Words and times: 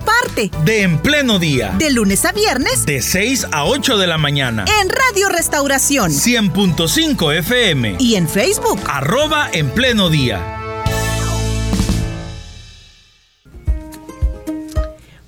parte 0.00 0.50
de 0.64 0.82
En 0.82 0.98
Pleno 0.98 1.38
Día. 1.38 1.74
De 1.78 1.90
lunes 1.90 2.24
a 2.24 2.32
viernes. 2.32 2.86
De 2.86 3.02
6 3.02 3.48
a 3.52 3.64
8 3.64 3.98
de 3.98 4.06
la 4.06 4.18
mañana. 4.18 4.64
En 4.80 4.88
Radio 4.88 5.28
Restauración. 5.28 6.10
100.5 6.10 7.38
FM. 7.38 7.96
Y 7.98 8.16
en 8.16 8.28
Facebook. 8.28 8.80
Arroba 8.86 9.48
En 9.52 9.70
Pleno 9.70 10.10
Día. 10.10 10.60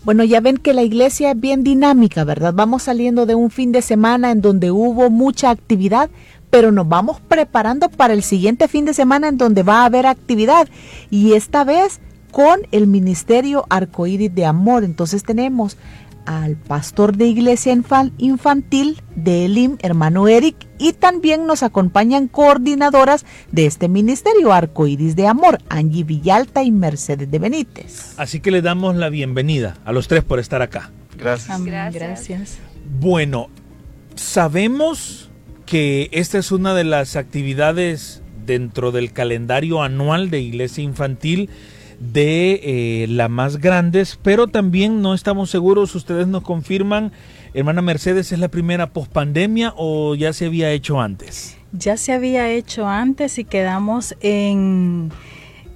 Bueno, 0.07 0.23
ya 0.23 0.41
ven 0.41 0.57
que 0.57 0.73
la 0.73 0.85
iglesia 0.85 1.33
es 1.33 1.41
bien 1.41 1.65
dinámica, 1.65 2.23
¿verdad? 2.23 2.55
Vamos 2.55 2.85
saliendo 2.85 3.27
de 3.27 3.35
un 3.35 3.51
fin 3.51 3.73
de 3.73 3.83
semana 3.83 4.31
en 4.31 4.41
donde 4.41 4.71
hubo 4.71 5.11
mucha 5.11 5.51
actividad, 5.51 6.11
pero 6.49 6.71
nos 6.71 6.89
vamos 6.89 7.21
preparando 7.21 7.89
para 7.89 8.15
el 8.15 8.23
siguiente 8.23 8.69
fin 8.69 8.85
de 8.85 8.95
semana 8.95 9.27
en 9.27 9.37
donde 9.37 9.65
va 9.65 9.83
a 9.83 9.87
haber 9.87 10.07
actividad. 10.07 10.69
Y 11.11 11.33
esta 11.33 11.65
vez 11.65 11.99
con 12.37 12.67
el 12.71 12.87
Ministerio 12.87 13.65
Arcoíris 13.71 14.35
de 14.35 14.45
Amor. 14.45 14.85
Entonces 14.85 15.25
tenemos 15.25 15.79
al 16.27 16.57
pastor 16.57 17.17
de 17.17 17.25
iglesia 17.25 17.73
infantil 17.73 19.01
de 19.15 19.47
Elim, 19.47 19.79
hermano 19.81 20.29
Eric, 20.29 20.55
y 20.79 20.93
también 20.93 21.47
nos 21.47 21.63
acompañan 21.63 22.29
coordinadoras 22.29 23.25
de 23.53 23.65
este 23.65 23.89
ministerio 23.89 24.53
Arcoíris 24.53 25.17
de 25.17 25.27
Amor, 25.27 25.63
Angie 25.71 26.05
Villalta 26.05 26.63
y 26.63 26.73
Mercedes 26.73 27.31
de 27.31 27.39
Benítez. 27.39 28.13
Así 28.19 28.41
que 28.41 28.51
le 28.51 28.61
damos 28.61 28.97
la 28.97 29.09
bienvenida 29.09 29.79
a 29.87 29.93
los 29.93 30.07
tres 30.07 30.23
por 30.23 30.39
estar 30.39 30.61
acá. 30.61 30.91
Gracias. 31.17 31.65
Gracias. 31.65 32.59
Bueno, 33.01 33.49
sabemos 34.15 35.31
que 35.65 36.11
esta 36.13 36.37
es 36.37 36.53
una 36.53 36.75
de 36.75 36.85
las 36.85 37.17
actividades 37.17 38.21
dentro 38.45 38.93
del 38.93 39.15
calendario 39.15 39.83
anual 39.83 40.29
de 40.29 40.43
Iglesia 40.43 40.85
Infantil 40.85 41.49
de 41.99 42.61
eh, 42.63 43.07
las 43.09 43.31
más 43.31 43.59
grandes, 43.59 44.19
pero 44.23 44.47
también 44.47 45.03
no 45.03 45.15
estamos 45.15 45.51
seguros, 45.51 45.95
ustedes 45.95 46.27
nos 46.27 46.43
confirman, 46.43 47.13
hermana 47.55 47.83
Mercedes, 47.83 48.33
¿es 48.33 48.39
la 48.39 48.49
primera 48.49 48.93
pospandemia 48.93 49.73
o 49.77 50.15
ya 50.15 50.33
se 50.33 50.47
había 50.47 50.71
hecho 50.73 51.01
antes? 51.01 51.57
Ya 51.73 51.97
se 51.97 52.13
había 52.13 52.51
hecho 52.51 52.87
antes 52.87 53.39
y 53.39 53.45
quedamos 53.45 54.15
en 54.21 55.11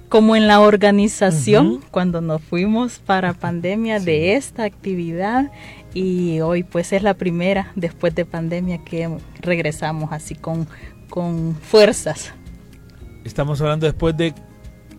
como 0.09 0.35
en 0.35 0.45
la 0.45 0.59
organización 0.59 1.79
cuando 1.89 2.19
nos 2.19 2.41
fuimos 2.41 2.99
para 2.99 3.33
pandemia 3.33 4.01
de 4.01 4.35
esta 4.35 4.65
actividad 4.65 5.51
y 5.93 6.41
hoy 6.41 6.63
pues 6.63 6.91
es 6.91 7.01
la 7.01 7.13
primera 7.13 7.71
después 7.75 8.13
de 8.13 8.25
pandemia 8.25 8.83
que 8.83 9.09
regresamos 9.39 10.11
así 10.11 10.35
con, 10.35 10.67
con 11.09 11.55
fuerzas. 11.55 12.33
Estamos 13.23 13.61
hablando 13.61 13.85
después 13.85 14.17
de 14.17 14.33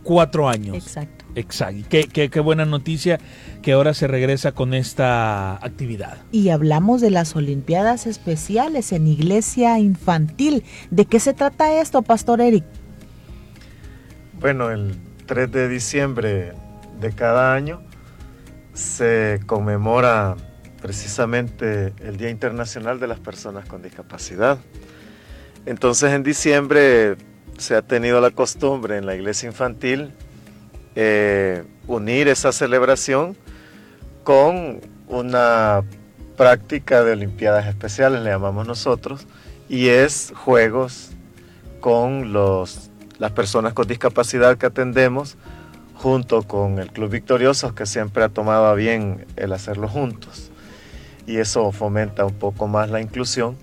cuatro 0.03 0.49
años. 0.49 0.77
Exacto. 0.77 1.25
Exacto. 1.35 1.87
Qué, 1.89 2.05
qué, 2.05 2.29
qué, 2.29 2.41
buena 2.41 2.67
noticia 2.67 3.19
que 3.63 3.73
ahora 3.73 3.95
se 3.95 4.07
regresa 4.07 4.53
con 4.53 4.75
esta 4.75 5.55
actividad. 5.65 6.19
Y 6.31 6.51
hablamos 6.51 7.01
de 7.01 7.11
las 7.11 7.35
Olimpiadas 7.35 8.07
Especiales 8.07 8.93
en 8.93 9.07
Iglesia 9.07 9.79
Infantil. 9.79 10.65
¿De 10.91 11.07
qué 11.07 11.21
se 11.21 11.33
trata 11.33 11.81
esto, 11.81 12.03
Pastor 12.03 12.41
Eric? 12.43 12.65
Bueno, 14.41 14.71
el 14.71 14.97
3 15.27 15.51
de 15.51 15.69
diciembre 15.69 16.53
de 17.01 17.13
cada 17.13 17.55
año 17.55 17.81
se 18.75 19.41
conmemora 19.47 20.37
precisamente 20.81 21.95
el 22.01 22.17
Día 22.17 22.29
Internacional 22.29 22.99
de 22.99 23.07
las 23.07 23.21
Personas 23.21 23.67
con 23.67 23.83
Discapacidad. 23.83 24.59
Entonces 25.65 26.13
en 26.13 26.25
diciembre 26.25 27.17
se 27.59 27.77
ha 27.77 27.83
tenido 27.83 28.21
la 28.21 28.31
costumbre 28.31 28.97
en 28.97 29.07
la 29.07 29.15
iglesia 29.15 29.49
infantil 29.49 30.13
eh, 30.95 31.65
unir 31.87 32.29
esa 32.29 32.53
celebración 32.53 33.35
con 34.25 34.81
una 35.09 35.83
práctica 36.37 37.03
de 37.03 37.13
Olimpiadas 37.13 37.67
Especiales, 37.67 38.23
le 38.23 38.31
llamamos 38.31 38.67
nosotros, 38.67 39.27
y 39.69 39.89
es 39.89 40.33
juegos 40.37 41.11
con 41.81 42.33
los, 42.33 42.91
las 43.19 43.33
personas 43.33 43.73
con 43.73 43.89
discapacidad 43.89 44.59
que 44.59 44.67
atendemos, 44.67 45.37
junto 45.95 46.43
con 46.43 46.79
el 46.79 46.91
Club 46.93 47.11
Victoriosos, 47.11 47.73
que 47.73 47.87
siempre 47.87 48.25
ha 48.25 48.29
tomado 48.29 48.75
bien 48.75 49.27
el 49.37 49.53
hacerlo 49.53 49.89
juntos. 49.89 50.51
Y 51.27 51.39
eso 51.39 51.73
fomenta 51.73 52.25
un 52.25 52.35
poco 52.35 52.67
más 52.67 52.91
la 52.91 53.01
inclusión. 53.01 53.57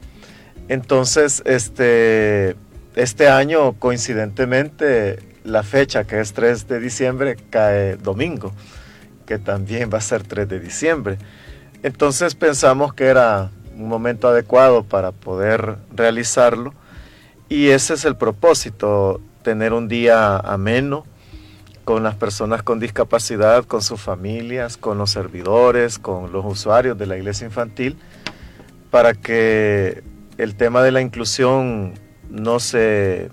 Entonces, 0.67 1.43
este, 1.45 2.55
este 2.95 3.29
año, 3.29 3.73
coincidentemente, 3.73 5.19
la 5.43 5.63
fecha 5.63 6.05
que 6.05 6.19
es 6.19 6.33
3 6.33 6.67
de 6.67 6.79
diciembre 6.79 7.37
cae 7.49 7.97
domingo, 7.97 8.53
que 9.25 9.37
también 9.37 9.89
va 9.93 9.99
a 9.99 10.01
ser 10.01 10.23
3 10.23 10.47
de 10.47 10.59
diciembre. 10.59 11.17
Entonces 11.83 12.35
pensamos 12.35 12.93
que 12.93 13.05
era 13.05 13.51
un 13.75 13.87
momento 13.87 14.27
adecuado 14.27 14.83
para 14.83 15.11
poder 15.11 15.77
realizarlo 15.95 16.73
y 17.47 17.69
ese 17.69 17.93
es 17.93 18.05
el 18.05 18.17
propósito, 18.17 19.21
tener 19.43 19.73
un 19.73 19.87
día 19.87 20.37
ameno 20.37 21.05
con 21.85 22.03
las 22.03 22.15
personas 22.15 22.61
con 22.61 22.79
discapacidad, 22.79 23.65
con 23.65 23.81
sus 23.81 23.99
familias, 23.99 24.77
con 24.77 24.97
los 24.97 25.09
servidores, 25.09 25.97
con 25.97 26.31
los 26.31 26.45
usuarios 26.45 26.97
de 26.97 27.07
la 27.07 27.17
iglesia 27.17 27.45
infantil, 27.45 27.97
para 28.91 29.13
que 29.13 30.03
el 30.37 30.55
tema 30.55 30.83
de 30.83 30.91
la 30.91 31.01
inclusión 31.01 31.93
no 32.29 32.59
se 32.59 33.29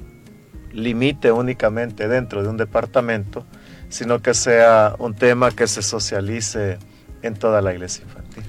limite 0.73 1.33
únicamente 1.33 2.09
dentro 2.09 2.43
de 2.43 2.49
un 2.49 2.57
departamento, 2.57 3.45
sino 3.89 4.21
que 4.21 4.35
sea 4.35 4.95
un 4.99 5.15
tema 5.15 5.51
que 5.51 5.67
se 5.67 5.83
socialice 5.83 6.79
en 7.23 7.35
toda 7.35 7.63
la 7.63 7.73
iglesia 7.73 8.05
infantil. 8.05 8.45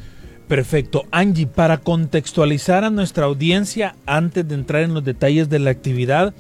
Perfecto. 0.48 1.06
Angie, 1.12 1.48
para 1.48 1.78
contextualizar 1.78 2.84
a 2.84 2.90
nuestra 2.90 3.26
audiencia, 3.26 3.96
antes 4.06 4.48
de 4.48 4.56
entrar 4.56 4.84
en 4.84 4.94
los 4.94 5.04
detalles 5.04 5.50
de 5.50 5.60
la 5.60 5.72
actividad, 5.72 6.34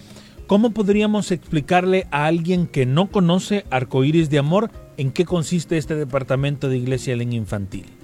¿cómo 0.48 0.72
podríamos 0.72 1.32
explicarle 1.32 2.08
a 2.12 2.26
alguien 2.26 2.68
que 2.68 2.86
no 2.86 3.08
conoce 3.08 3.66
Arcoíris 3.70 4.30
de 4.30 4.40
Amor 4.40 4.72
en 4.96 5.12
qué 5.12 5.26
consiste 5.26 5.78
este 5.78 5.96
departamento 5.96 6.70
de 6.70 6.78
iglesia 6.78 7.14
en 7.14 7.34
infantil? 7.34 7.97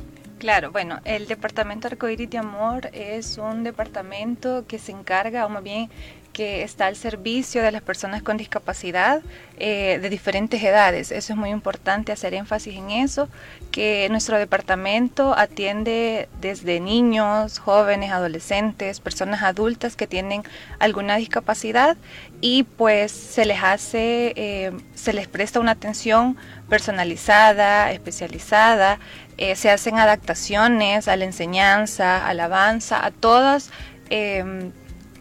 Claro, 0.44 0.74
bueno, 0.74 1.00
el 1.06 1.26
Departamento 1.28 1.88
Arcoíris 1.88 2.30
de 2.30 2.38
Amor 2.38 2.90
es 2.92 3.38
un 3.38 3.64
departamento 3.64 4.66
que 4.68 4.78
se 4.78 4.92
encarga, 4.92 5.46
o 5.46 5.50
más 5.50 5.64
bien 5.64 5.90
que 6.34 6.64
está 6.64 6.88
al 6.88 6.98
servicio 6.98 7.64
de 7.64 7.72
las 7.72 7.82
personas 7.82 8.24
con 8.24 8.36
discapacidad 8.36 9.22
eh, 9.58 10.00
de 10.02 10.10
diferentes 10.10 10.62
edades. 10.62 11.12
Eso 11.14 11.32
es 11.32 11.40
muy 11.40 11.50
importante 11.50 12.12
hacer 12.12 12.34
énfasis 12.34 12.76
en 12.76 12.92
eso, 12.92 13.30
que 13.72 14.10
nuestro 14.10 14.38
departamento 14.38 15.34
atiende 15.38 16.28
desde 16.42 16.82
niños, 16.82 17.60
jóvenes, 17.60 18.12
adolescentes, 18.12 19.00
personas 19.00 19.44
adultas 19.44 19.96
que 19.96 20.08
tienen 20.08 20.44
alguna 20.80 21.16
discapacidad 21.16 21.96
y 22.42 22.64
pues 22.64 23.14
se 23.14 23.46
les 23.46 23.64
hace, 23.64 24.34
eh, 24.36 24.72
se 24.96 25.14
les 25.14 25.30
presta 25.30 25.62
una 25.62 25.72
atención 25.72 26.36
personalizada, 26.68 27.92
especializada 27.92 29.00
eh, 29.38 29.56
se 29.56 29.70
hacen 29.70 29.98
adaptaciones 29.98 31.08
a 31.08 31.16
la 31.16 31.26
enseñanza, 31.26 32.28
alabanza, 32.28 33.04
a 33.06 33.12
todas, 33.12 33.72
em, 34.10 34.72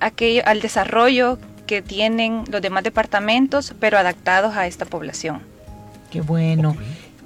aquello, 0.01 0.43
al 0.47 0.61
desarrollo 0.61 1.39
que 1.67 1.83
tienen 1.83 2.45
los 2.51 2.61
demás 2.61 2.85
departamentos, 2.85 3.75
pero 3.81 3.99
adaptados 3.99 4.57
a 4.57 4.67
esta 4.67 4.85
población. 4.85 5.41
Qué 6.11 6.21
bueno. 6.21 6.77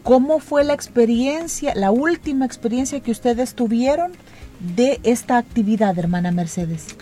¿Cómo 0.02 0.38
fue 0.38 0.62
la 0.62 0.72
experiencia, 0.72 1.74
la 1.74 1.90
última 1.90 2.46
experiencia 2.46 3.00
que 3.00 3.10
ustedes 3.10 3.54
tuvieron 3.54 4.12
de 4.60 5.00
esta 5.02 5.38
actividad, 5.38 5.98
hermana 5.98 6.30
Mercedes? 6.30 6.94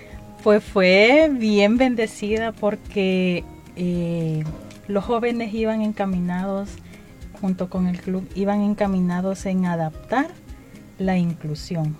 Pues 0.42 0.64
fue 0.64 1.28
bien 1.30 1.76
bendecida 1.76 2.52
porque 2.52 3.44
eh, 3.76 4.44
los 4.88 5.04
jóvenes 5.04 5.52
iban 5.52 5.82
encaminados 5.82 6.70
junto 7.40 7.68
con 7.68 7.86
el 7.86 8.00
club 8.00 8.28
iban 8.34 8.60
encaminados 8.60 9.46
en 9.46 9.66
adaptar 9.66 10.28
la 10.98 11.18
inclusión. 11.18 11.96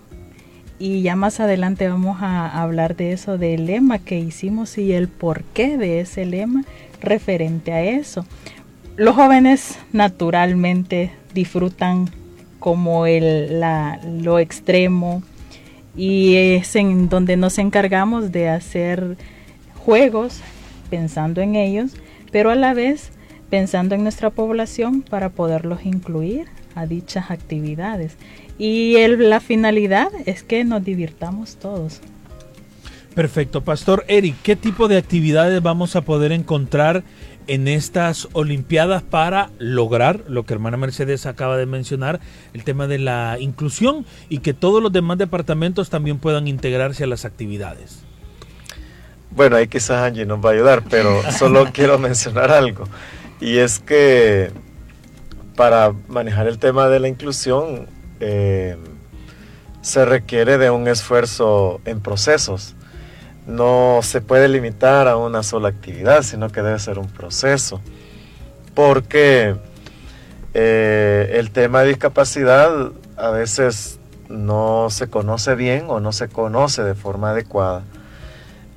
Y 0.78 1.02
ya 1.02 1.14
más 1.16 1.40
adelante 1.40 1.88
vamos 1.88 2.18
a 2.20 2.60
hablar 2.60 2.96
de 2.96 3.12
eso, 3.12 3.38
del 3.38 3.66
lema 3.66 3.98
que 3.98 4.18
hicimos 4.18 4.76
y 4.76 4.92
el 4.92 5.08
porqué 5.08 5.78
de 5.78 6.00
ese 6.00 6.26
lema 6.26 6.64
referente 7.00 7.72
a 7.72 7.82
eso. 7.82 8.26
Los 8.96 9.14
jóvenes 9.14 9.78
naturalmente 9.92 11.12
disfrutan 11.32 12.10
como 12.58 13.06
el, 13.06 13.60
lo 14.22 14.38
extremo 14.38 15.22
y 15.96 16.36
es 16.36 16.74
en 16.76 17.08
donde 17.08 17.36
nos 17.36 17.58
encargamos 17.58 18.32
de 18.32 18.48
hacer 18.48 19.16
juegos 19.84 20.40
pensando 20.90 21.40
en 21.40 21.56
ellos, 21.56 21.92
pero 22.32 22.50
a 22.50 22.54
la 22.54 22.74
vez 22.74 23.10
pensando 23.50 23.94
en 23.94 24.02
nuestra 24.02 24.30
población 24.30 25.02
para 25.02 25.30
poderlos 25.30 25.84
incluir 25.84 26.46
a 26.74 26.86
dichas 26.86 27.30
actividades. 27.30 28.16
Y 28.58 28.96
la 29.06 29.40
finalidad 29.40 30.08
es 30.26 30.42
que 30.42 30.64
nos 30.64 30.84
divirtamos 30.84 31.56
todos. 31.56 32.00
Perfecto, 33.14 33.62
Pastor 33.62 34.04
Eric, 34.08 34.34
¿qué 34.42 34.56
tipo 34.56 34.88
de 34.88 34.96
actividades 34.96 35.62
vamos 35.62 35.94
a 35.94 36.00
poder 36.00 36.32
encontrar 36.32 37.04
en 37.46 37.68
estas 37.68 38.28
Olimpiadas 38.32 39.02
para 39.02 39.50
lograr 39.58 40.24
lo 40.28 40.44
que 40.44 40.54
hermana 40.54 40.76
Mercedes 40.76 41.26
acaba 41.26 41.56
de 41.56 41.66
mencionar, 41.66 42.20
el 42.54 42.64
tema 42.64 42.86
de 42.86 42.98
la 42.98 43.36
inclusión 43.38 44.04
y 44.28 44.38
que 44.38 44.54
todos 44.54 44.82
los 44.82 44.92
demás 44.92 45.18
departamentos 45.18 45.90
también 45.90 46.18
puedan 46.18 46.48
integrarse 46.48 47.04
a 47.04 47.06
las 47.06 47.24
actividades? 47.24 48.02
Bueno, 49.30 49.56
ahí 49.56 49.68
quizás 49.68 50.02
Angie 50.02 50.26
nos 50.26 50.44
va 50.44 50.50
a 50.50 50.52
ayudar, 50.52 50.82
pero 50.88 51.20
solo 51.38 51.66
quiero 51.72 51.98
mencionar 51.98 52.50
algo. 52.50 52.84
Y 53.44 53.58
es 53.58 53.78
que 53.78 54.50
para 55.54 55.92
manejar 56.08 56.48
el 56.48 56.58
tema 56.58 56.88
de 56.88 56.98
la 56.98 57.08
inclusión 57.08 57.86
eh, 58.20 58.76
se 59.82 60.04
requiere 60.04 60.58
de 60.58 60.70
un 60.70 60.88
esfuerzo 60.88 61.80
en 61.84 62.00
procesos 62.00 62.74
no 63.46 64.00
se 64.02 64.20
puede 64.20 64.48
limitar 64.48 65.08
a 65.08 65.16
una 65.16 65.42
sola 65.42 65.68
actividad, 65.68 66.22
sino 66.22 66.48
que 66.50 66.62
debe 66.62 66.78
ser 66.78 66.98
un 66.98 67.08
proceso. 67.08 67.80
Porque 68.74 69.56
eh, 70.54 71.32
el 71.34 71.50
tema 71.50 71.82
de 71.82 71.88
discapacidad 71.88 72.92
a 73.16 73.30
veces 73.30 73.98
no 74.28 74.88
se 74.90 75.08
conoce 75.08 75.54
bien 75.54 75.84
o 75.88 76.00
no 76.00 76.12
se 76.12 76.28
conoce 76.28 76.82
de 76.82 76.94
forma 76.94 77.30
adecuada. 77.30 77.82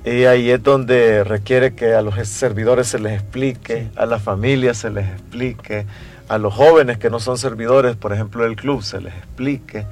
Y 0.04 0.24
ahí 0.24 0.50
es 0.50 0.62
donde 0.62 1.24
requiere 1.24 1.74
que 1.74 1.94
a 1.94 2.02
los 2.02 2.14
servidores 2.28 2.88
se 2.88 2.98
les 2.98 3.14
explique, 3.14 3.88
a 3.96 4.06
las 4.06 4.22
familias 4.22 4.78
se 4.78 4.90
les 4.90 5.08
explique, 5.08 5.86
a 6.28 6.38
los 6.38 6.54
jóvenes 6.54 6.98
que 6.98 7.10
no 7.10 7.20
son 7.20 7.38
servidores, 7.38 7.96
por 7.96 8.12
ejemplo, 8.12 8.44
del 8.44 8.56
club, 8.56 8.82
se 8.82 9.00
les 9.00 9.14
explique. 9.14 9.86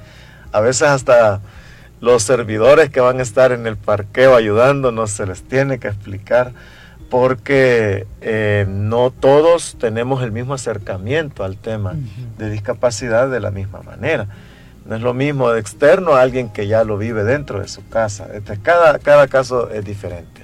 A 0.51 0.61
veces 0.61 0.83
hasta 0.87 1.41
los 1.99 2.23
servidores 2.23 2.89
que 2.89 2.99
van 2.99 3.19
a 3.19 3.23
estar 3.23 3.51
en 3.51 3.67
el 3.67 3.75
parqueo 3.75 4.35
ayudándonos 4.35 5.11
se 5.11 5.25
les 5.25 5.43
tiene 5.43 5.79
que 5.79 5.87
explicar 5.87 6.53
porque 7.09 8.05
eh, 8.21 8.65
no 8.67 9.11
todos 9.11 9.77
tenemos 9.79 10.23
el 10.23 10.31
mismo 10.31 10.53
acercamiento 10.53 11.43
al 11.43 11.57
tema 11.57 11.95
de 12.37 12.49
discapacidad 12.49 13.29
de 13.29 13.39
la 13.39 13.51
misma 13.51 13.81
manera. 13.81 14.27
No 14.87 14.95
es 14.95 15.01
lo 15.01 15.13
mismo 15.13 15.51
de 15.51 15.59
externo 15.59 16.13
a 16.13 16.21
alguien 16.21 16.49
que 16.49 16.67
ya 16.67 16.83
lo 16.83 16.97
vive 16.97 17.23
dentro 17.23 17.59
de 17.59 17.67
su 17.67 17.87
casa. 17.89 18.27
Este, 18.33 18.57
cada, 18.57 18.99
cada 18.99 19.27
caso 19.27 19.69
es 19.69 19.83
diferente. 19.83 20.41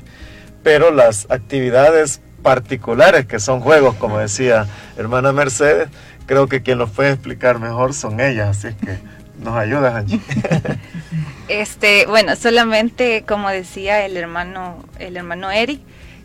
Pero 0.64 0.92
las 0.92 1.28
actividades 1.30 2.22
particulares, 2.42 3.26
que 3.26 3.40
son 3.40 3.62
juegos, 3.62 3.96
como 3.96 4.20
decía 4.20 4.68
hermana 4.98 5.32
Mercedes, 5.32 5.88
creo 6.26 6.48
que 6.48 6.62
quien 6.62 6.78
los 6.78 6.90
puede 6.90 7.12
explicar 7.12 7.60
mejor 7.60 7.94
son 7.94 8.20
ellas. 8.20 8.58
Así 8.58 8.76
que 8.76 8.98
nos 9.42 9.56
ayudas, 9.56 9.96
Angie. 9.96 10.22
Este, 11.50 12.06
bueno, 12.06 12.38
solamente 12.38 13.26
como 13.28 13.50
decía 13.50 14.06
el 14.06 14.16
hermano, 14.16 14.82
el 14.98 15.18
hermano 15.18 15.52
Eric, 15.52 15.82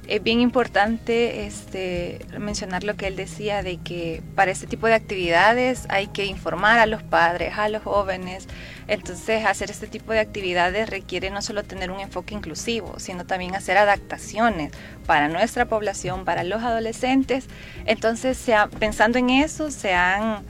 es 0.09 0.23
bien 0.23 0.41
importante 0.41 1.45
este, 1.45 2.19
mencionar 2.39 2.83
lo 2.83 2.97
que 2.97 3.07
él 3.07 3.17
decía 3.17 3.63
de 3.63 3.77
que 3.77 4.23
para 4.35 4.51
este 4.51 4.67
tipo 4.67 4.87
de 4.87 4.95
actividades 4.95 5.85
hay 5.91 6.07
que 6.07 6.25
informar 6.25 6.79
a 6.79 6.87
los 6.87 7.03
padres, 7.03 7.59
a 7.59 7.69
los 7.69 7.83
jóvenes. 7.83 8.49
Entonces, 8.89 9.45
hacer 9.45 9.71
este 9.71 9.87
tipo 9.87 10.13
de 10.13 10.21
actividades 10.21 10.89
requiere 10.89 11.31
no 11.31 11.43
solo 11.43 11.63
tener 11.63 11.91
un 11.91 12.01
enfoque 12.01 12.35
inclusivo, 12.35 12.99
sino 12.99 13.27
también 13.27 13.55
hacer 13.55 13.77
adaptaciones 13.77 14.73
para 15.07 15.29
nuestra 15.29 15.67
población, 15.67 16.25
para 16.25 16.43
los 16.43 16.63
adolescentes. 16.63 17.47
Entonces, 17.85 18.43
pensando 18.79 19.19
en 19.19 19.29
eso, 19.29 19.71
se 19.71 19.93
han 19.93 20.43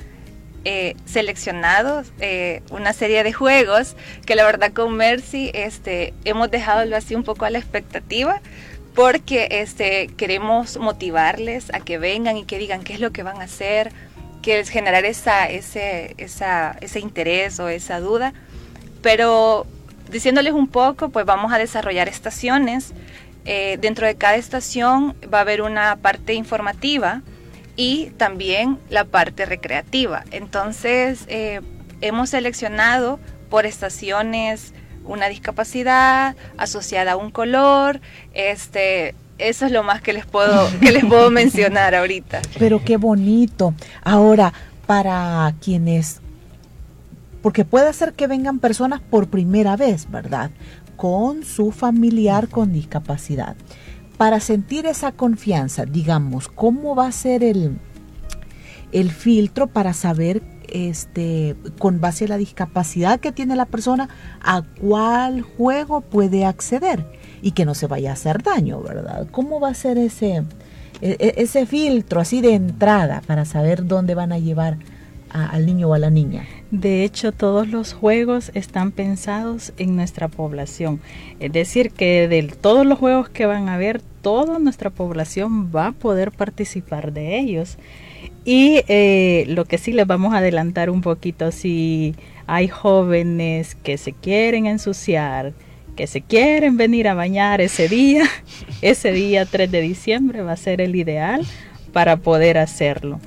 eh, 0.64 0.94
seleccionado 1.04 2.04
eh, 2.20 2.62
una 2.70 2.92
serie 2.92 3.24
de 3.24 3.32
juegos 3.32 3.96
que 4.24 4.36
la 4.36 4.44
verdad 4.44 4.72
con 4.72 4.94
Mercy 4.94 5.50
este, 5.54 6.14
hemos 6.24 6.50
dejado 6.50 6.94
así 6.94 7.16
un 7.16 7.24
poco 7.24 7.44
a 7.44 7.50
la 7.50 7.58
expectativa 7.58 8.40
porque 8.98 9.46
este, 9.52 10.08
queremos 10.16 10.76
motivarles 10.76 11.72
a 11.72 11.78
que 11.78 11.98
vengan 11.98 12.36
y 12.36 12.44
que 12.44 12.58
digan 12.58 12.82
qué 12.82 12.94
es 12.94 12.98
lo 12.98 13.12
que 13.12 13.22
van 13.22 13.40
a 13.40 13.44
hacer, 13.44 13.92
que 14.42 14.58
es 14.58 14.70
generar 14.70 15.04
esa, 15.04 15.48
ese, 15.48 16.16
esa, 16.18 16.76
ese 16.80 16.98
interés 16.98 17.60
o 17.60 17.68
esa 17.68 18.00
duda. 18.00 18.32
Pero 19.00 19.68
diciéndoles 20.10 20.52
un 20.52 20.66
poco, 20.66 21.10
pues 21.10 21.24
vamos 21.26 21.52
a 21.52 21.58
desarrollar 21.58 22.08
estaciones. 22.08 22.92
Eh, 23.44 23.78
dentro 23.80 24.04
de 24.04 24.16
cada 24.16 24.34
estación 24.34 25.14
va 25.32 25.38
a 25.38 25.40
haber 25.42 25.62
una 25.62 25.94
parte 25.94 26.34
informativa 26.34 27.22
y 27.76 28.06
también 28.16 28.80
la 28.90 29.04
parte 29.04 29.46
recreativa. 29.46 30.24
Entonces, 30.32 31.24
eh, 31.28 31.60
hemos 32.00 32.30
seleccionado 32.30 33.20
por 33.48 33.64
estaciones 33.64 34.74
una 35.08 35.28
discapacidad 35.28 36.36
asociada 36.56 37.12
a 37.12 37.16
un 37.16 37.32
color, 37.32 38.00
este, 38.34 39.14
eso 39.38 39.66
es 39.66 39.72
lo 39.72 39.82
más 39.82 40.00
que 40.00 40.12
les 40.12 40.26
puedo 40.26 40.68
que 40.80 40.92
les 40.92 41.04
puedo 41.04 41.30
mencionar 41.30 41.94
ahorita. 41.94 42.42
Pero 42.58 42.84
qué 42.84 42.96
bonito. 42.96 43.74
Ahora, 44.04 44.52
para 44.86 45.52
quienes 45.60 46.20
porque 47.42 47.64
puede 47.64 47.92
ser 47.92 48.12
que 48.14 48.26
vengan 48.26 48.58
personas 48.58 49.00
por 49.00 49.28
primera 49.28 49.76
vez, 49.76 50.10
¿verdad? 50.10 50.50
Con 50.96 51.44
su 51.44 51.70
familiar 51.70 52.48
con 52.48 52.72
discapacidad 52.72 53.56
para 54.18 54.40
sentir 54.40 54.84
esa 54.84 55.12
confianza, 55.12 55.86
digamos, 55.86 56.48
¿cómo 56.48 56.96
va 56.96 57.06
a 57.06 57.12
ser 57.12 57.44
el, 57.44 57.78
el 58.90 59.12
filtro 59.12 59.68
para 59.68 59.94
saber 59.94 60.42
este, 60.72 61.56
con 61.78 62.00
base 62.00 62.26
a 62.26 62.28
la 62.28 62.36
discapacidad 62.36 63.20
que 63.20 63.32
tiene 63.32 63.56
la 63.56 63.66
persona, 63.66 64.08
a 64.42 64.62
cuál 64.80 65.42
juego 65.42 66.00
puede 66.00 66.44
acceder 66.44 67.04
y 67.42 67.52
que 67.52 67.64
no 67.64 67.74
se 67.74 67.86
vaya 67.86 68.10
a 68.10 68.14
hacer 68.14 68.42
daño, 68.42 68.80
¿verdad? 68.80 69.28
¿Cómo 69.30 69.60
va 69.60 69.70
a 69.70 69.74
ser 69.74 69.98
ese, 69.98 70.44
e, 71.00 71.16
e, 71.18 71.34
ese 71.36 71.66
filtro 71.66 72.20
así 72.20 72.40
de 72.40 72.54
entrada 72.54 73.22
para 73.26 73.44
saber 73.44 73.86
dónde 73.86 74.14
van 74.14 74.32
a 74.32 74.38
llevar 74.38 74.78
al 75.30 75.66
niño 75.66 75.88
o 75.88 75.94
a 75.94 75.98
la 75.98 76.10
niña? 76.10 76.46
De 76.70 77.04
hecho, 77.04 77.32
todos 77.32 77.68
los 77.68 77.92
juegos 77.92 78.50
están 78.54 78.92
pensados 78.92 79.72
en 79.78 79.96
nuestra 79.96 80.28
población. 80.28 81.00
Es 81.40 81.52
decir, 81.52 81.92
que 81.92 82.28
de 82.28 82.42
todos 82.42 82.86
los 82.86 82.98
juegos 82.98 83.28
que 83.28 83.46
van 83.46 83.68
a 83.68 83.74
haber, 83.74 84.02
toda 84.22 84.58
nuestra 84.58 84.90
población 84.90 85.70
va 85.74 85.88
a 85.88 85.92
poder 85.92 86.32
participar 86.32 87.12
de 87.12 87.38
ellos. 87.38 87.78
Y 88.50 88.80
eh, 88.88 89.44
lo 89.48 89.66
que 89.66 89.76
sí 89.76 89.92
les 89.92 90.06
vamos 90.06 90.32
a 90.32 90.38
adelantar 90.38 90.88
un 90.88 91.02
poquito, 91.02 91.52
si 91.52 92.14
hay 92.46 92.66
jóvenes 92.66 93.74
que 93.74 93.98
se 93.98 94.14
quieren 94.14 94.64
ensuciar, 94.64 95.52
que 95.96 96.06
se 96.06 96.22
quieren 96.22 96.78
venir 96.78 97.08
a 97.08 97.14
bañar 97.14 97.60
ese 97.60 97.90
día, 97.90 98.24
ese 98.80 99.12
día 99.12 99.44
3 99.44 99.70
de 99.70 99.82
diciembre 99.82 100.40
va 100.40 100.52
a 100.52 100.56
ser 100.56 100.80
el 100.80 100.96
ideal 100.96 101.42
para 101.92 102.16
poder 102.16 102.56
hacerlo. 102.56 103.20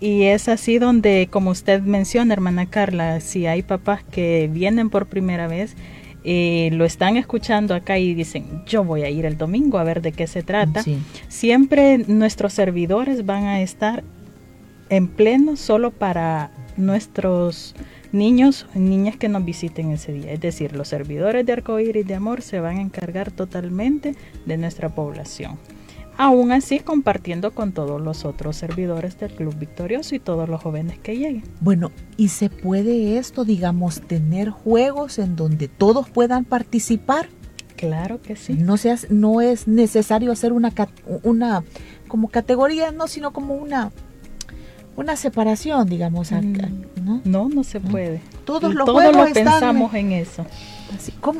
Y 0.00 0.24
es 0.24 0.48
así 0.48 0.80
donde, 0.80 1.28
como 1.30 1.52
usted 1.52 1.80
menciona, 1.80 2.34
hermana 2.34 2.66
Carla, 2.66 3.20
si 3.20 3.46
hay 3.46 3.62
papás 3.62 4.02
que 4.02 4.50
vienen 4.52 4.90
por 4.90 5.06
primera 5.06 5.46
vez, 5.46 5.76
eh, 6.24 6.70
lo 6.72 6.84
están 6.84 7.16
escuchando 7.16 7.76
acá 7.76 8.00
y 8.00 8.12
dicen, 8.14 8.64
yo 8.66 8.82
voy 8.82 9.02
a 9.02 9.08
ir 9.08 9.24
el 9.24 9.38
domingo 9.38 9.78
a 9.78 9.84
ver 9.84 10.02
de 10.02 10.10
qué 10.10 10.26
se 10.26 10.42
trata, 10.42 10.82
siempre 11.28 11.98
nuestros 12.08 12.52
servidores 12.54 13.24
van 13.24 13.44
a 13.44 13.60
estar 13.60 14.02
en 14.88 15.08
pleno 15.08 15.56
solo 15.56 15.90
para 15.90 16.50
nuestros 16.76 17.74
niños 18.12 18.66
y 18.74 18.78
niñas 18.78 19.16
que 19.16 19.28
nos 19.28 19.44
visiten 19.44 19.90
ese 19.90 20.12
día. 20.12 20.32
Es 20.32 20.40
decir, 20.40 20.76
los 20.76 20.88
servidores 20.88 21.44
de 21.46 21.52
arcoíris 21.52 22.06
de 22.06 22.14
amor 22.14 22.42
se 22.42 22.60
van 22.60 22.78
a 22.78 22.82
encargar 22.82 23.30
totalmente 23.30 24.14
de 24.46 24.56
nuestra 24.56 24.88
población 24.88 25.58
aún 26.16 26.52
así 26.52 26.80
compartiendo 26.80 27.52
con 27.52 27.72
todos 27.72 28.00
los 28.00 28.24
otros 28.24 28.56
servidores 28.56 29.18
del 29.18 29.32
Club 29.32 29.56
Victorioso 29.56 30.14
y 30.14 30.20
todos 30.20 30.48
los 30.48 30.62
jóvenes 30.62 30.98
que 30.98 31.16
lleguen. 31.16 31.44
Bueno, 31.60 31.90
¿y 32.16 32.28
se 32.28 32.50
puede 32.50 33.18
esto, 33.18 33.44
digamos, 33.44 34.00
tener 34.02 34.50
juegos 34.50 35.18
en 35.18 35.36
donde 35.36 35.68
todos 35.68 36.08
puedan 36.08 36.44
participar? 36.44 37.28
Claro 37.76 38.22
que 38.22 38.36
sí. 38.36 38.54
No, 38.54 38.76
seas, 38.76 39.10
no 39.10 39.40
es 39.40 39.66
necesario 39.66 40.30
hacer 40.30 40.52
una, 40.52 40.72
una 41.22 41.64
como 42.08 42.28
categoría, 42.28 42.92
no, 42.92 43.08
sino 43.08 43.32
como 43.32 43.54
una 43.54 43.90
una 44.96 45.16
separación, 45.16 45.88
digamos. 45.88 46.30
Mm, 46.32 46.56
¿no? 47.04 47.20
no, 47.24 47.48
no 47.48 47.64
se 47.64 47.80
puede. 47.80 48.20
Todos 48.44 48.74
los 48.74 48.86
todos 48.86 49.14
lo 49.14 49.24
pensamos 49.32 49.94
en 49.94 50.12
eso. 50.12 50.46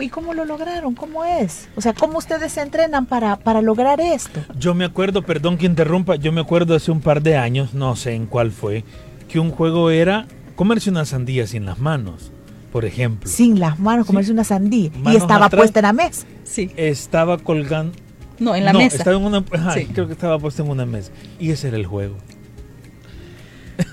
¿Y 0.00 0.08
cómo 0.08 0.34
lo 0.34 0.44
lograron? 0.44 0.94
¿Cómo 0.94 1.25
es? 1.25 1.68
O 1.76 1.80
sea, 1.80 1.92
¿cómo 1.92 2.18
ustedes 2.18 2.52
se 2.52 2.61
entrenan 2.61 3.06
para, 3.06 3.37
para 3.37 3.62
lograr 3.62 4.00
esto? 4.00 4.40
Yo 4.58 4.75
me 4.75 4.84
acuerdo, 4.84 5.23
perdón 5.23 5.58
que 5.58 5.66
interrumpa, 5.66 6.16
yo 6.16 6.32
me 6.32 6.40
acuerdo 6.40 6.75
hace 6.75 6.90
un 6.90 7.00
par 7.00 7.23
de 7.23 7.37
años, 7.37 7.75
no 7.75 7.94
sé 7.94 8.14
en 8.14 8.26
cuál 8.26 8.50
fue, 8.50 8.84
que 9.28 9.38
un 9.38 9.50
juego 9.50 9.90
era 9.90 10.26
comerse 10.56 10.90
una 10.90 11.04
sandía 11.04 11.46
sin 11.46 11.66
las 11.66 11.78
manos, 11.78 12.32
por 12.73 12.84
ejemplo. 12.84 13.28
Sin 13.30 13.61
las 13.61 13.78
manos, 13.78 14.06
comerse 14.06 14.32
una 14.32 14.44
sandía. 14.44 14.90
y 15.06 15.16
estaba 15.16 15.49
puesta 15.49 15.80
en 15.80 15.84
la 15.84 15.92
mesa. 15.92 16.26
Sí. 16.44 16.70
Estaba 16.76 17.38
colgando, 17.38 17.96
No, 18.38 18.54
en 18.54 18.64
la 18.64 18.73
mesa. 18.73 18.96
Estaba 18.96 19.16
en 19.16 19.25
una, 19.25 19.44
Creo 19.44 20.06
que 20.06 20.12
estaba 20.12 20.38
puesto 20.38 20.62
en 20.62 20.70
una 20.70 20.87
mesa. 20.87 21.12
Y 21.38 21.50
ese 21.50 21.68
era 21.68 21.76
el 21.76 21.87
juego. 21.87 22.16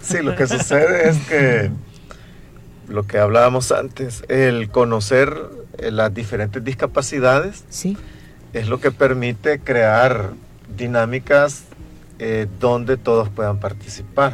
Sí, 0.02 0.22
lo 0.22 0.36
que 0.36 0.48
sucede 0.48 1.10
es 1.10 1.18
que 1.28 1.72
lo 2.88 3.04
que 3.04 3.18
hablábamos 3.18 3.72
antes, 3.72 4.24
el 4.28 4.70
conocer 4.70 5.34
eh, 5.78 5.92
las 5.92 6.14
diferentes 6.14 6.64
discapacidades 6.64 7.64
sí. 7.70 7.98
es 8.54 8.68
lo 8.68 8.80
que 8.80 8.92
permite 8.92 9.60
crear 9.60 10.32
dinámicas 10.76 11.64
eh, 12.20 12.48
donde 12.60 12.98
todos 12.98 13.30
puedan 13.30 13.60
participar. 13.60 14.34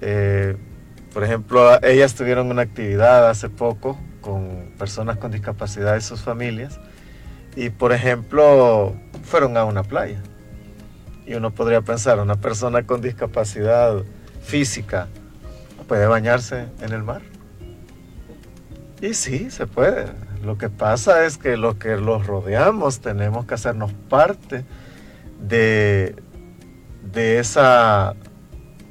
Eh, 0.00 0.56
por 1.14 1.24
ejemplo, 1.24 1.82
ellas 1.82 2.14
tuvieron 2.14 2.50
una 2.50 2.62
actividad 2.62 3.30
hace 3.30 3.48
poco 3.48 3.98
con 4.20 4.72
personas 4.76 5.16
con 5.16 5.30
discapacidad 5.30 5.96
y 5.96 6.00
sus 6.00 6.20
familias 6.20 6.78
y, 7.54 7.70
por 7.70 7.92
ejemplo, 7.92 8.94
fueron 9.22 9.56
a 9.56 9.64
una 9.64 9.82
playa. 9.82 10.20
Y 11.26 11.34
uno 11.34 11.52
podría 11.52 11.80
pensar, 11.80 12.20
una 12.20 12.36
persona 12.36 12.82
con 12.82 13.00
discapacidad 13.00 14.04
física 14.46 15.08
puede 15.88 16.06
bañarse 16.06 16.66
en 16.80 16.92
el 16.92 17.02
mar. 17.02 17.22
Y 19.00 19.14
sí, 19.14 19.50
se 19.50 19.66
puede. 19.66 20.06
Lo 20.42 20.56
que 20.56 20.68
pasa 20.68 21.24
es 21.24 21.36
que 21.36 21.56
los 21.56 21.76
que 21.76 21.96
los 21.96 22.26
rodeamos 22.26 23.00
tenemos 23.00 23.46
que 23.46 23.54
hacernos 23.54 23.92
parte 24.08 24.64
de, 25.40 26.14
de 27.12 27.38
esa 27.38 28.14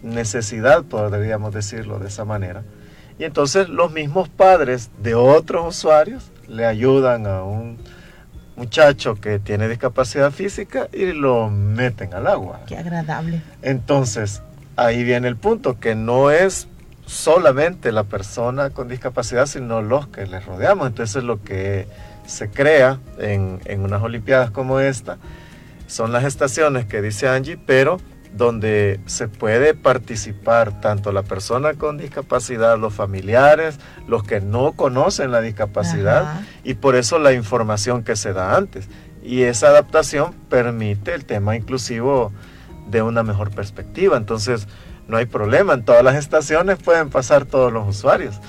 necesidad, 0.03 0.83
podríamos 0.83 1.53
decirlo 1.53 1.99
de 1.99 2.07
esa 2.07 2.25
manera. 2.25 2.63
Y 3.17 3.23
entonces 3.23 3.69
los 3.69 3.91
mismos 3.91 4.29
padres 4.29 4.91
de 5.01 5.15
otros 5.15 5.75
usuarios 5.75 6.31
le 6.47 6.65
ayudan 6.65 7.25
a 7.25 7.43
un 7.43 7.77
muchacho 8.55 9.15
que 9.15 9.39
tiene 9.39 9.67
discapacidad 9.67 10.31
física 10.31 10.87
y 10.93 11.13
lo 11.13 11.49
meten 11.49 12.13
al 12.13 12.27
agua. 12.27 12.61
Qué 12.67 12.77
agradable. 12.77 13.41
Entonces, 13.61 14.41
ahí 14.75 15.03
viene 15.03 15.27
el 15.27 15.37
punto, 15.37 15.79
que 15.79 15.95
no 15.95 16.31
es 16.31 16.67
solamente 17.05 17.91
la 17.91 18.03
persona 18.03 18.71
con 18.71 18.87
discapacidad, 18.87 19.45
sino 19.45 19.81
los 19.81 20.07
que 20.07 20.25
le 20.25 20.39
rodeamos. 20.39 20.87
Entonces 20.87 21.23
lo 21.23 21.41
que 21.43 21.87
se 22.25 22.49
crea 22.49 22.99
en, 23.19 23.59
en 23.65 23.81
unas 23.81 24.01
Olimpiadas 24.01 24.51
como 24.51 24.79
esta 24.79 25.17
son 25.87 26.11
las 26.11 26.23
estaciones 26.23 26.85
que 26.85 27.01
dice 27.01 27.27
Angie, 27.27 27.57
pero 27.57 27.99
donde 28.35 28.99
se 29.05 29.29
puede 29.29 29.73
participar 29.75 30.81
tanto 30.81 31.13
la 31.13 31.23
persona 31.23 31.73
con 31.75 31.97
discapacidad, 31.97 32.77
los 32.77 32.93
familiares, 32.93 33.79
los 34.07 34.23
que 34.23 34.41
no 34.41 34.73
conocen 34.73 35.31
la 35.31 35.39
discapacidad 35.39 36.41
y 36.63 36.73
por 36.73 36.95
eso 36.95 37.17
la 37.17 37.31
información 37.31 38.03
que 38.03 38.17
se 38.17 38.33
da 38.33 38.57
antes. 38.57 38.89
Y 39.23 39.43
esa 39.43 39.67
adaptación 39.67 40.33
permite 40.49 41.13
el 41.13 41.23
tema 41.25 41.55
inclusivo 41.55 42.33
de 42.89 43.01
una 43.01 43.23
mejor 43.23 43.51
perspectiva. 43.51 44.17
Entonces, 44.17 44.67
no 45.07 45.17
hay 45.17 45.25
problema, 45.25 45.73
en 45.73 45.83
todas 45.83 46.03
las 46.03 46.15
estaciones 46.15 46.77
pueden 46.79 47.09
pasar 47.09 47.45
todos 47.45 47.71
los 47.71 47.87
usuarios, 47.87 48.39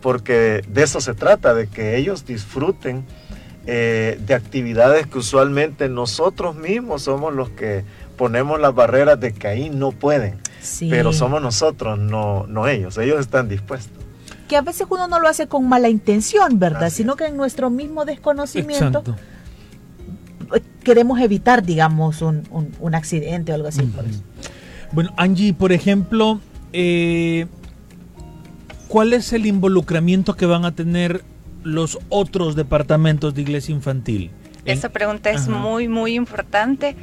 porque 0.00 0.62
de 0.68 0.82
eso 0.82 1.00
se 1.00 1.14
trata, 1.14 1.54
de 1.54 1.66
que 1.66 1.96
ellos 1.96 2.24
disfruten 2.24 3.04
eh, 3.66 4.18
de 4.24 4.34
actividades 4.34 5.06
que 5.06 5.18
usualmente 5.18 5.88
nosotros 5.88 6.56
mismos 6.56 7.02
somos 7.02 7.34
los 7.34 7.50
que 7.50 7.84
ponemos 8.16 8.60
las 8.60 8.74
barreras 8.74 9.20
de 9.20 9.32
que 9.32 9.48
ahí 9.48 9.68
no 9.68 9.92
pueden, 9.92 10.38
pero 10.88 11.12
somos 11.12 11.42
nosotros, 11.42 11.98
no, 11.98 12.46
no 12.48 12.66
ellos, 12.66 12.96
ellos 12.96 13.20
están 13.20 13.48
dispuestos. 13.48 14.04
Que 14.48 14.56
a 14.56 14.62
veces 14.62 14.86
uno 14.88 15.08
no 15.08 15.18
lo 15.18 15.28
hace 15.28 15.48
con 15.48 15.68
mala 15.68 15.88
intención, 15.88 16.58
¿verdad? 16.58 16.90
Sino 16.90 17.16
que 17.16 17.26
en 17.26 17.36
nuestro 17.36 17.68
mismo 17.68 18.04
desconocimiento 18.04 19.02
queremos 20.86 21.18
evitar, 21.20 21.64
digamos, 21.64 22.22
un, 22.22 22.44
un, 22.78 22.94
accidente 22.94 23.50
o 23.50 23.56
algo 23.56 23.66
así. 23.66 23.82
por 23.82 24.04
eso. 24.04 24.20
Bueno, 24.92 25.12
Angie, 25.16 25.52
por 25.52 25.72
ejemplo, 25.72 26.38
eh, 26.72 27.46
¿cuál 28.86 29.12
es 29.12 29.32
el 29.32 29.46
involucramiento 29.46 30.34
que 30.34 30.46
van 30.46 30.64
a 30.64 30.76
tener 30.76 31.24
los 31.64 31.98
otros 32.08 32.54
departamentos 32.54 33.34
de 33.34 33.42
iglesia 33.42 33.74
infantil? 33.74 34.30
Esa 34.64 34.90
pregunta 34.90 35.30
es 35.30 35.48
muy, 35.48 35.88
muy 35.88 36.14
importante 36.14 36.94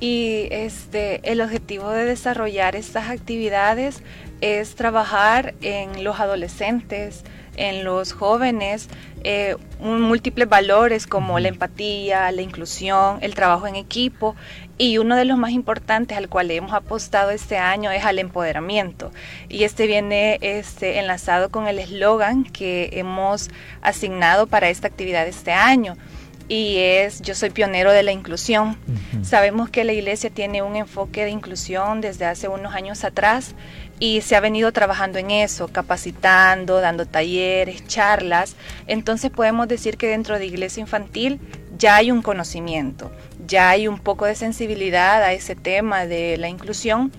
y 0.00 0.48
este, 0.50 1.20
el 1.30 1.40
objetivo 1.40 1.88
de 1.90 2.06
desarrollar 2.06 2.74
estas 2.74 3.10
actividades 3.10 4.02
es 4.40 4.74
trabajar 4.74 5.54
en 5.60 6.02
los 6.02 6.18
adolescentes, 6.18 7.22
en 7.56 7.84
los 7.84 8.12
jóvenes, 8.12 8.88
eh, 9.22 9.56
múltiples 9.80 10.48
valores 10.48 11.06
como 11.06 11.38
la 11.38 11.48
empatía, 11.48 12.30
la 12.32 12.42
inclusión, 12.42 13.18
el 13.20 13.34
trabajo 13.34 13.66
en 13.66 13.76
equipo 13.76 14.36
y 14.78 14.98
uno 14.98 15.16
de 15.16 15.26
los 15.26 15.36
más 15.36 15.50
importantes 15.50 16.16
al 16.16 16.28
cual 16.28 16.50
hemos 16.50 16.72
apostado 16.72 17.30
este 17.30 17.58
año 17.58 17.90
es 17.90 18.04
al 18.04 18.18
empoderamiento. 18.18 19.10
Y 19.48 19.64
este 19.64 19.86
viene 19.86 20.38
este, 20.40 20.98
enlazado 20.98 21.50
con 21.50 21.68
el 21.68 21.78
eslogan 21.78 22.44
que 22.44 22.90
hemos 22.92 23.50
asignado 23.82 24.46
para 24.46 24.70
esta 24.70 24.88
actividad 24.88 25.26
este 25.26 25.52
año 25.52 25.96
y 26.50 26.78
es 26.78 27.22
Yo 27.22 27.36
soy 27.36 27.50
pionero 27.50 27.92
de 27.92 28.02
la 28.02 28.10
inclusión. 28.10 28.76
Sabemos 29.22 29.70
que 29.70 29.84
la 29.84 29.92
iglesia 29.92 30.30
tiene 30.30 30.62
un 30.62 30.74
enfoque 30.74 31.24
de 31.24 31.30
inclusión 31.30 32.00
desde 32.00 32.24
hace 32.24 32.48
unos 32.48 32.74
años 32.74 33.04
atrás 33.04 33.54
y 34.00 34.20
se 34.22 34.34
ha 34.34 34.40
venido 34.40 34.72
trabajando 34.72 35.20
en 35.20 35.30
eso, 35.30 35.68
capacitando, 35.68 36.80
dando 36.80 37.06
talleres, 37.06 37.86
charlas. 37.86 38.56
Entonces 38.88 39.30
podemos 39.30 39.68
decir 39.68 39.96
que 39.96 40.08
dentro 40.08 40.40
de 40.40 40.46
iglesia 40.46 40.80
infantil 40.80 41.38
ya 41.78 41.94
hay 41.94 42.10
un 42.10 42.20
conocimiento, 42.20 43.12
ya 43.46 43.70
hay 43.70 43.86
un 43.86 44.00
poco 44.00 44.26
de 44.26 44.34
sensibilidad 44.34 45.22
a 45.22 45.32
ese 45.32 45.54
tema 45.54 46.04
de 46.06 46.36
la 46.36 46.48
inclusión, 46.48 47.12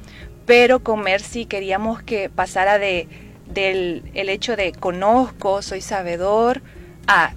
pero 0.45 0.83
con 0.83 0.99
Mercy 0.99 1.45
queríamos 1.45 2.03
que 2.03 2.29
pasara 2.29 2.79
de, 2.79 3.07
del 3.47 4.03
el 4.13 4.27
hecho 4.27 4.57
de 4.57 4.73
conozco, 4.73 5.61
soy 5.61 5.79
sabedor, 5.79 6.61
a 7.07 7.33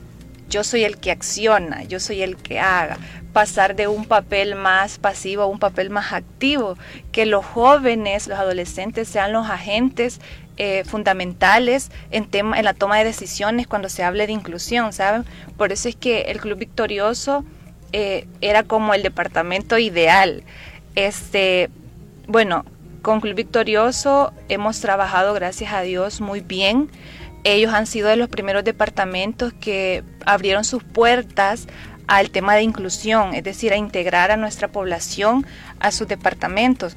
yo 0.48 0.64
soy 0.64 0.84
el 0.84 0.98
que 0.98 1.10
acciona, 1.10 1.82
yo 1.84 2.00
soy 2.00 2.22
el 2.22 2.36
que 2.36 2.60
haga, 2.60 2.98
pasar 3.32 3.74
de 3.74 3.88
un 3.88 4.04
papel 4.04 4.54
más 4.54 4.98
pasivo 4.98 5.42
a 5.42 5.46
un 5.46 5.58
papel 5.58 5.90
más 5.90 6.12
activo, 6.12 6.78
que 7.12 7.26
los 7.26 7.44
jóvenes, 7.44 8.28
los 8.28 8.38
adolescentes 8.38 9.08
sean 9.08 9.32
los 9.32 9.48
agentes 9.48 10.20
eh, 10.56 10.84
fundamentales 10.84 11.90
en, 12.12 12.26
tema, 12.26 12.58
en 12.58 12.64
la 12.64 12.74
toma 12.74 12.98
de 12.98 13.04
decisiones 13.04 13.66
cuando 13.66 13.88
se 13.88 14.04
hable 14.04 14.26
de 14.26 14.32
inclusión, 14.32 14.92
¿saben? 14.92 15.24
Por 15.56 15.72
eso 15.72 15.88
es 15.88 15.96
que 15.96 16.22
el 16.22 16.40
Club 16.40 16.58
Victorioso 16.58 17.44
eh, 17.92 18.28
era 18.40 18.62
como 18.62 18.94
el 18.94 19.02
departamento 19.02 19.78
ideal. 19.78 20.44
Este, 20.94 21.70
bueno, 22.28 22.64
con 23.02 23.20
Club 23.20 23.34
Victorioso 23.34 24.32
hemos 24.48 24.80
trabajado, 24.80 25.34
gracias 25.34 25.72
a 25.72 25.82
Dios, 25.82 26.20
muy 26.20 26.40
bien. 26.40 26.88
Ellos 27.44 27.72
han 27.74 27.86
sido 27.86 28.08
de 28.08 28.16
los 28.16 28.28
primeros 28.28 28.64
departamentos 28.64 29.52
que 29.52 30.02
abrieron 30.24 30.64
sus 30.64 30.82
puertas 30.82 31.66
al 32.06 32.30
tema 32.30 32.54
de 32.54 32.62
inclusión, 32.62 33.34
es 33.34 33.44
decir, 33.44 33.72
a 33.72 33.76
integrar 33.76 34.30
a 34.30 34.36
nuestra 34.36 34.68
población 34.68 35.46
a 35.78 35.90
sus 35.90 36.08
departamentos. 36.08 36.96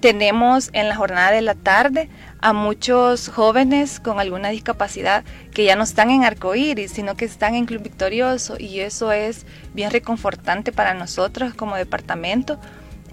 Tenemos 0.00 0.70
en 0.74 0.88
la 0.88 0.96
jornada 0.96 1.32
de 1.32 1.42
la 1.42 1.54
tarde 1.54 2.08
a 2.40 2.52
muchos 2.52 3.28
jóvenes 3.28 3.98
con 3.98 4.20
alguna 4.20 4.50
discapacidad 4.50 5.24
que 5.52 5.64
ya 5.64 5.76
no 5.76 5.82
están 5.82 6.10
en 6.10 6.24
arcoíris, 6.24 6.92
sino 6.92 7.16
que 7.16 7.24
están 7.24 7.54
en 7.54 7.66
Club 7.66 7.82
Victorioso 7.82 8.56
y 8.58 8.80
eso 8.80 9.10
es 9.10 9.44
bien 9.74 9.90
reconfortante 9.90 10.70
para 10.70 10.94
nosotros 10.94 11.52
como 11.54 11.74
departamento 11.74 12.60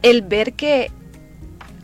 el 0.03 0.21
ver 0.21 0.53
que 0.53 0.91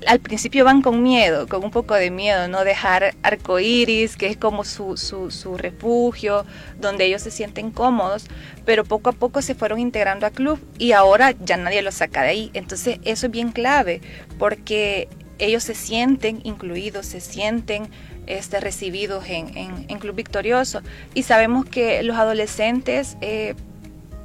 al 0.08 0.20
principio 0.20 0.66
van 0.66 0.82
con 0.82 1.04
miedo, 1.04 1.48
con 1.48 1.64
un 1.64 1.72
poco 1.72 1.94
de 1.94 2.12
miedo, 2.12 2.48
no 2.48 2.64
dejar 2.64 3.16
arcoíris, 3.24 4.18
que 4.18 4.28
es 4.28 4.38
como 4.38 4.64
su, 4.64 4.98
su, 4.98 5.32
su, 5.32 5.58
refugio, 5.58 6.46
donde 6.80 7.06
ellos 7.06 7.22
se 7.22 7.32
sienten 7.32 7.72
cómodos, 7.72 8.26
pero 8.66 8.84
poco 8.84 9.10
a 9.10 9.14
poco 9.14 9.42
se 9.42 9.56
fueron 9.56 9.80
integrando 9.80 10.26
a 10.26 10.32
club 10.32 10.60
y 10.78 10.94
ahora 10.94 11.34
ya 11.44 11.58
nadie 11.58 11.82
los 11.82 11.96
saca 11.96 12.24
de 12.24 12.30
ahí. 12.30 12.52
Entonces 12.54 13.00
eso 13.04 13.28
es 13.28 13.32
bien 13.32 13.52
clave, 13.52 14.02
porque 14.40 15.08
ellos 15.40 15.64
se 15.64 15.76
sienten 15.76 16.42
incluidos, 16.44 17.06
se 17.06 17.20
sienten 17.20 17.90
este, 18.28 18.60
recibidos 18.60 19.26
en, 19.28 19.58
en, 19.58 20.00
Club 20.00 20.16
Victorioso 20.16 20.82
y 21.14 21.24
sabemos 21.24 21.66
que 21.66 22.04
los 22.04 22.18
adolescentes... 22.18 23.18
Eh, 23.22 23.56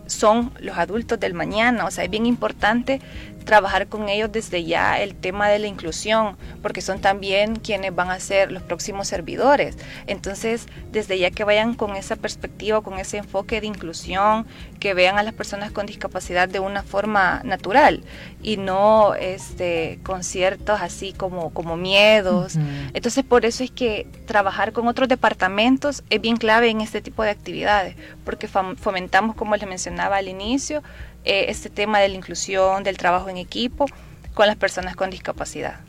son 0.07 0.53
los 0.61 0.79
adultos 0.79 1.21
del 1.21 1.35
mañana, 1.35 1.85
o 1.85 1.91
sea, 1.91 2.05
es 2.05 2.11
bien 2.11 2.27
importante 2.27 3.01
trabajar 3.47 3.87
con 3.87 4.09
ellos 4.11 4.31
desde 4.31 4.65
ya 4.65 5.01
el 5.01 5.15
tema 5.15 5.49
de 5.49 5.61
la 5.61 5.69
inclusión, 5.69 6.37
porque 6.61 6.83
son 6.83 7.01
también 7.01 7.57
quienes 7.57 7.95
van 7.95 8.11
a 8.11 8.19
ser 8.19 8.51
los 8.51 8.63
próximos 8.63 9.09
servidores. 9.09 9.79
Entonces, 10.09 10.67
desde 10.91 11.19
ya 11.19 11.31
que 11.31 11.45
vayan 11.45 11.75
con 11.75 11.95
esa 11.97 12.17
perspectiva, 12.17 12.83
con 12.83 12.99
ese 12.99 13.19
enfoque 13.19 13.61
de 13.61 13.69
inclusión, 13.69 14.47
que 14.81 14.95
vean 14.95 15.17
a 15.17 15.23
las 15.23 15.33
personas 15.33 15.71
con 15.71 15.87
discapacidad 15.87 16.49
de 16.49 16.61
una 16.61 16.83
forma 16.83 17.41
natural 17.45 18.03
y 18.43 18.57
no 18.57 19.15
este, 19.15 20.01
con 20.03 20.25
ciertos 20.25 20.81
así 20.83 21.13
como, 21.13 21.51
como 21.55 21.77
miedos. 21.77 22.57
Entonces, 22.95 23.25
por 23.25 23.45
eso 23.45 23.63
es 23.63 23.71
que 23.71 24.09
trabajar 24.27 24.73
con 24.73 24.89
otros 24.89 25.09
departamentos 25.09 26.03
es 26.11 26.21
bien 26.21 26.37
clave 26.37 26.69
en 26.69 26.81
este 26.81 27.01
tipo 27.01 27.23
de 27.23 27.31
actividades, 27.31 27.95
porque 28.25 28.49
fomentamos, 28.49 29.37
como 29.37 29.55
les 29.55 29.69
mencioné 29.69 29.96
mencionaba 29.97 30.17
al 30.19 30.29
inicio, 30.29 30.83
eh, 31.25 31.47
este 31.49 31.71
tema 31.71 32.01
de 32.01 32.09
la 32.11 32.17
inclusión, 32.17 32.83
del 32.83 32.99
trabajo 32.99 33.31
en 33.31 33.39
equipo 33.39 33.87
con 34.35 34.47
las 34.47 34.57
personas 34.57 34.95
con 34.95 35.09
discapacidad. 35.09 35.81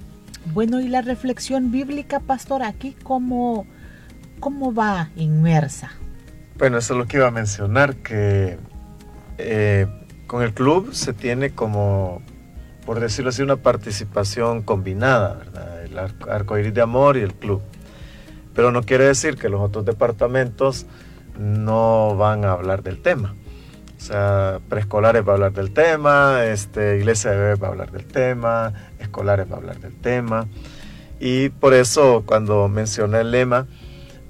Bueno, 0.54 0.80
y 0.80 0.88
la 0.88 1.02
reflexión 1.02 1.72
bíblica, 1.72 2.22
pastor, 2.22 2.64
aquí 2.64 2.96
cómo, 3.04 3.66
cómo 4.40 4.74
va 4.74 5.10
inmersa. 5.18 5.92
Bueno, 6.58 6.78
eso 6.78 6.94
es 6.94 7.00
lo 7.00 7.06
que 7.06 7.18
iba 7.18 7.28
a 7.28 7.32
mencionar, 7.32 7.98
que 7.98 8.58
eh, 9.38 9.88
con 10.26 10.42
el 10.42 10.54
club 10.54 10.94
se 10.94 11.12
tiene 11.12 11.50
como, 11.50 12.22
por 12.86 13.02
decirlo 13.02 13.30
así, 13.30 13.42
una 13.42 13.58
participación 13.58 14.62
combinada, 14.62 15.34
¿verdad? 15.34 15.84
El 15.84 16.00
arco, 16.00 16.58
iris 16.58 16.74
de 16.74 16.82
amor 16.82 17.18
y 17.18 17.22
el 17.22 17.34
club. 17.34 17.62
Pero 18.56 18.72
no 18.72 18.84
quiere 18.84 19.04
decir 19.04 19.36
que 19.36 19.50
los 19.50 19.60
otros 19.60 19.84
departamentos 19.84 20.86
no 21.38 22.16
van 22.16 22.46
a 22.46 22.54
hablar 22.54 22.84
del 22.84 23.02
tema. 23.02 23.36
O 23.98 24.00
sea, 24.00 24.60
preescolares 24.70 25.28
va 25.28 25.32
a 25.32 25.36
hablar 25.36 25.54
del 25.54 25.72
tema, 25.72 26.46
este, 26.46 26.98
iglesia 26.98 27.32
de 27.32 27.38
bebés 27.38 27.62
va 27.62 27.68
a 27.68 27.72
hablar 27.72 27.92
del 27.92 28.06
tema, 28.06 28.74
escolares 29.00 29.50
va 29.52 29.56
a 29.56 29.58
hablar 29.58 29.80
del 29.80 29.96
tema. 29.96 30.48
Y 31.20 31.50
por 31.50 31.74
eso 31.74 32.24
cuando 32.26 32.68
mencioné 32.70 33.22
el 33.22 33.32
lema, 33.32 33.66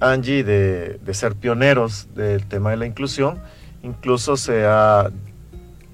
Angie, 0.00 0.42
de, 0.42 0.98
ser 1.12 1.34
pioneros 1.34 2.08
del 2.14 2.46
tema 2.46 2.70
de 2.70 2.78
la 2.78 2.86
inclusión, 2.86 3.40
incluso 3.82 4.36
se 4.36 4.64
ha 4.64 5.10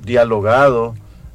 dialogado 0.02 0.94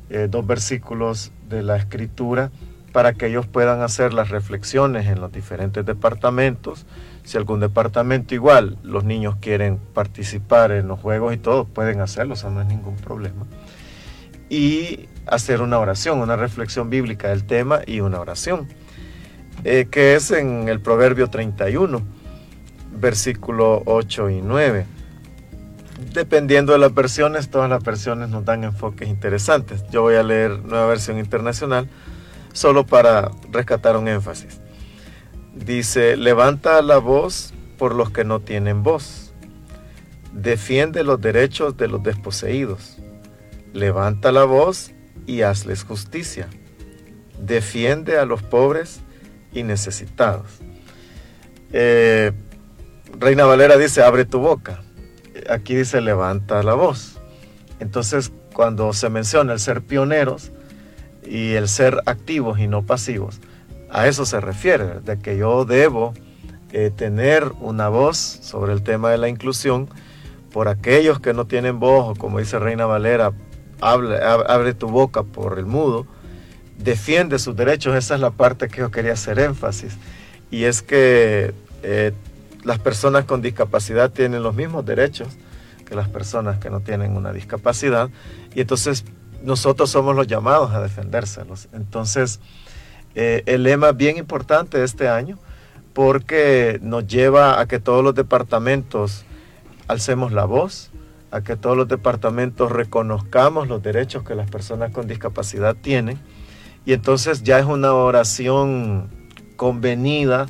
eh, 0.10 0.28
dos 0.30 0.48
versículos 0.48 1.32
de 1.50 1.64
la 1.64 1.76
escritura 1.76 2.52
para 2.94 3.14
que 3.14 3.28
ellos 3.28 3.48
puedan 3.48 3.82
hacer 3.82 4.14
las 4.14 4.30
reflexiones 4.30 5.08
en 5.08 5.20
los 5.20 5.32
diferentes 5.32 5.86
departamentos 5.86 6.86
si 7.30 7.38
algún 7.38 7.60
departamento 7.60 8.34
igual, 8.34 8.80
los 8.82 9.04
niños 9.04 9.36
quieren 9.40 9.78
participar 9.94 10.72
en 10.72 10.88
los 10.88 11.00
juegos 11.00 11.32
y 11.32 11.38
todo, 11.38 11.66
pueden 11.66 12.02
hacerlo, 12.02 12.34
no 12.50 12.60
es 12.60 12.68
ningún 12.68 12.96
problema. 12.96 13.46
Y 14.50 15.08
hacer 15.28 15.62
una 15.62 15.78
oración, 15.78 16.22
una 16.22 16.36
reflexión 16.38 16.90
bíblica 16.90 17.28
del 17.28 17.44
tema 17.44 17.82
y 17.86 18.00
una 18.00 18.20
oración, 18.20 18.68
eh, 19.64 19.88
que 19.92 20.16
es 20.16 20.32
en 20.32 20.70
el 20.70 20.80
Proverbio 20.80 21.30
31, 21.30 22.02
versículo 23.00 23.84
8 23.86 24.32
y 24.32 24.42
9. 24.42 24.88
Dependiendo 26.12 26.74
de 26.74 26.80
las 26.80 26.96
versiones, 26.96 27.52
todas 27.52 27.70
las 27.70 27.84
versiones 27.84 28.30
nos 28.30 28.44
dan 28.44 28.64
enfoques 28.64 29.08
interesantes. 29.08 29.84
Yo 29.92 30.02
voy 30.02 30.16
a 30.16 30.24
leer 30.24 30.64
nueva 30.64 30.88
versión 30.88 31.20
internacional 31.20 31.88
solo 32.54 32.88
para 32.88 33.30
rescatar 33.52 33.98
un 33.98 34.08
énfasis. 34.08 34.59
Dice, 35.54 36.16
levanta 36.16 36.82
la 36.82 36.98
voz 36.98 37.54
por 37.78 37.96
los 37.96 38.12
que 38.12 38.24
no 38.24 38.40
tienen 38.40 38.84
voz. 38.84 39.34
Defiende 40.34 41.04
los 41.04 41.20
derechos 41.20 41.76
de 41.78 41.88
los 41.88 42.04
desposeídos. 42.04 42.98
Levanta 43.74 44.32
la 44.32 44.44
voz 44.44 44.92
y 45.26 45.42
hazles 45.42 45.84
justicia. 45.84 46.48
Defiende 47.40 48.18
a 48.18 48.26
los 48.26 48.44
pobres 48.44 49.02
y 49.54 49.64
necesitados. 49.64 50.60
Eh, 51.72 52.32
Reina 53.18 53.46
Valera 53.46 53.78
dice, 53.78 54.04
abre 54.04 54.26
tu 54.26 54.40
boca. 54.40 54.82
Aquí 55.50 55.76
dice, 55.76 56.02
levanta 56.02 56.64
la 56.64 56.74
voz. 56.74 57.20
Entonces, 57.80 58.32
cuando 58.54 58.94
se 58.94 59.10
menciona 59.10 59.54
el 59.54 59.60
ser 59.60 59.82
pioneros 59.82 60.52
y 61.26 61.54
el 61.54 61.68
ser 61.68 62.02
activos 62.06 62.60
y 62.60 62.68
no 62.68 62.86
pasivos, 62.86 63.40
a 63.92 64.08
eso 64.08 64.26
se 64.26 64.40
refiere, 64.40 65.00
de 65.02 65.20
que 65.20 65.38
yo 65.38 65.66
debo 65.66 66.14
eh, 66.72 66.92
tener 66.96 67.52
una 67.60 67.90
voz 67.90 68.18
sobre 68.18 68.74
el 68.74 68.84
tema 68.84 69.10
de 69.10 69.18
la 69.18 69.30
inclusión 69.30 69.90
por 70.52 70.68
aquellos 70.68 71.20
que 71.20 71.34
no 71.34 71.46
tienen 71.46 71.80
voz, 71.80 72.10
o 72.10 72.20
como 72.20 72.40
dice 72.40 72.60
Reina 72.60 72.86
Valera, 72.86 73.32
abre 73.82 74.74
tu 74.74 74.90
boca 74.90 75.24
por 75.24 75.58
el 75.60 75.66
mudo, 75.66 76.06
defiende 76.78 77.40
sus 77.40 77.56
derechos, 77.56 77.96
esa 77.96 78.16
es 78.16 78.22
la 78.22 78.32
parte 78.32 78.68
que 78.68 78.80
yo 78.80 78.92
quería 78.92 79.14
hacer 79.14 79.40
énfasis, 79.40 79.98
y 80.52 80.64
es 80.64 80.82
que 80.82 81.54
eh, 81.84 82.14
las 82.64 82.80
personas 82.80 83.26
con 83.26 83.42
discapacidad 83.42 84.12
tienen 84.12 84.44
los 84.44 84.56
mismos 84.56 84.86
derechos 84.86 85.28
que 85.86 85.96
las 85.96 86.08
personas 86.08 86.60
que 86.60 86.70
no 86.70 86.82
tienen 86.82 87.18
una 87.18 87.34
discapacidad, 87.34 88.10
y 88.54 88.62
entonces 88.62 89.06
nosotros 89.44 89.90
somos 89.90 90.16
los 90.16 90.28
llamados 90.28 90.72
a 90.72 90.82
defendérselos. 90.82 91.68
Entonces, 91.74 92.40
eh, 93.16 93.44
el 93.46 93.64
lema 93.64 93.92
bien 93.92 94.18
importante 94.18 94.84
este 94.84 95.08
año 95.08 95.38
porque 95.94 96.80
nos 96.82 97.08
lleva 97.08 97.60
a 97.60 97.68
que 97.68 97.80
todos 97.80 98.04
los 98.04 98.16
departamentos 98.16 99.26
alcemos 99.88 100.32
la 100.32 100.46
voz, 100.46 100.92
a 101.32 101.42
que 101.42 101.56
todos 101.56 101.76
los 101.76 101.88
departamentos 101.88 102.72
reconozcamos 102.72 103.68
los 103.68 103.82
derechos 103.82 104.24
que 104.24 104.36
las 104.36 104.50
personas 104.50 104.92
con 104.92 105.08
discapacidad 105.08 105.76
tienen. 105.76 106.20
Y 106.86 106.94
entonces 106.94 107.44
ya 107.44 107.60
es 107.60 107.66
una 107.66 107.94
oración 107.94 109.10
convenida 109.56 110.46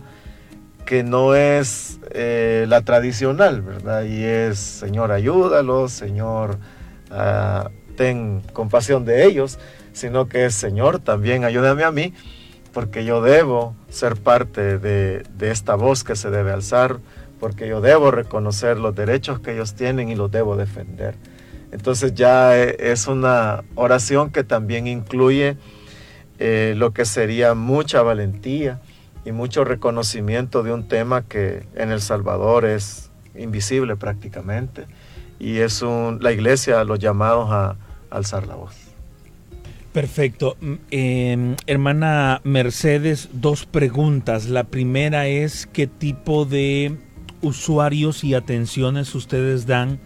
que 0.86 1.04
no 1.04 1.36
es 1.36 2.00
eh, 2.12 2.65
la 2.67 2.82
tradicional, 2.82 3.62
¿verdad? 3.62 4.04
Y 4.04 4.24
es, 4.24 4.60
Señor, 4.60 5.12
ayúdalos, 5.12 5.91
Señor, 5.91 6.58
ah, 7.12 7.69
ten 7.95 8.41
compasión 8.54 9.06
de 9.06 9.26
ellos, 9.26 9.58
sino 9.93 10.28
que 10.28 10.45
es, 10.45 10.54
Señor, 10.54 11.00
también 11.00 11.43
ayúdame 11.43 11.84
a 11.84 11.91
mí 11.91 12.13
porque 12.74 13.06
yo 13.06 13.22
debo 13.22 13.76
ser 13.90 14.16
parte 14.16 14.78
de, 14.78 15.24
esta 15.40 15.76
voz 15.76 16.04
que 16.04 16.16
se 16.16 16.30
debe 16.30 16.52
alzar, 16.52 17.00
porque 17.40 17.68
yo 17.68 17.82
debo 17.82 18.12
reconocer 18.12 18.78
los 18.78 18.96
derechos 18.96 19.40
que 19.40 19.54
ellos 19.54 19.74
tienen 19.74 20.10
y 20.10 20.16
los 20.16 20.32
debo 20.32 20.56
defender. 20.56 21.16
Entonces 21.72 22.14
ya 22.14 22.58
e, 22.58 22.92
es 22.92 23.08
una 23.08 23.64
oración 23.76 24.30
que 24.30 24.44
también 24.44 24.88
incluye 24.88 25.58
eh, 26.40 26.74
lo 26.78 26.94
que 26.94 27.06
sería 27.06 27.54
mucha 27.54 28.02
valentía 28.02 28.80
y 29.26 29.32
mucho 29.32 29.64
reconocimiento 29.64 30.64
de 30.64 30.74
un 30.74 30.88
tema 30.88 31.24
que 31.24 31.68
en 31.76 31.92
El 31.92 32.02
Salvador 32.02 32.66
es 32.66 33.10
invisible 33.36 33.96
prácticamente 33.96 34.86
y 35.40 35.60
es 35.60 35.82
un, 35.82 36.20
la 36.22 36.32
iglesia 36.32 36.84
los 36.84 37.00
llamados 37.00 37.50
a 37.52 37.76
alzar 38.10 38.48
la 38.48 38.56
voz. 38.56 38.88
Perfecto. 40.00 40.56
Mm, 40.62 40.74
em, 40.92 41.56
hermana 41.68 42.40
Mercedes, 42.46 43.28
dos 43.34 43.66
preguntas. 43.66 44.48
La 44.48 44.64
primera 44.64 45.28
es 45.28 45.66
qué 45.66 45.88
tipo 45.88 46.46
de 46.46 46.96
usuarios 47.42 48.24
y 48.24 48.34
atenciones 48.34 49.14
ustedes 49.14 49.68
dan 49.68 50.00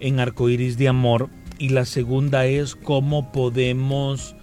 en 0.00 0.18
Arcoiris 0.18 0.76
de 0.76 0.88
Amor. 0.88 1.28
Y 1.56 1.68
la 1.68 1.84
segunda 1.84 2.46
es 2.46 2.74
cómo 2.74 3.30
podemos 3.30 4.34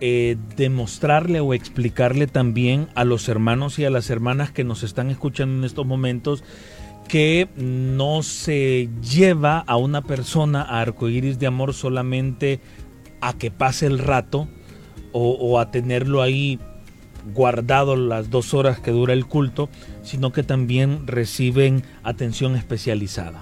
eh, 0.00 0.36
demostrarle 0.56 1.38
o 1.38 1.54
explicarle 1.54 2.26
también 2.26 2.88
a 2.96 3.04
los 3.04 3.28
hermanos 3.28 3.78
y 3.78 3.84
a 3.84 3.90
las 3.90 4.10
hermanas 4.10 4.50
que 4.50 4.64
nos 4.64 4.82
están 4.82 5.10
escuchando 5.10 5.58
en 5.58 5.64
estos 5.64 5.86
momentos 5.86 6.42
que 7.06 7.48
no 7.56 8.24
se 8.24 8.88
lleva 9.00 9.60
a 9.60 9.76
una 9.76 10.02
persona 10.02 10.62
a 10.62 10.80
Arcoiris 10.80 11.38
de 11.38 11.46
Amor 11.46 11.72
solamente 11.72 12.60
a 13.20 13.32
que 13.34 13.50
pase 13.50 13.86
el 13.86 13.98
rato 13.98 14.48
o, 15.12 15.60
a 15.60 15.70
tenerlo 15.70 16.22
ahí 16.22 16.58
guardado 17.32 17.94
las 17.94 18.30
dos 18.30 18.52
horas 18.52 18.80
que 18.80 18.90
dura 18.90 19.12
el 19.12 19.26
culto, 19.26 19.68
sino 20.02 20.32
que 20.32 20.42
también 20.42 21.06
reciben 21.06 21.84
atención 22.02 22.56
especializada. 22.56 23.40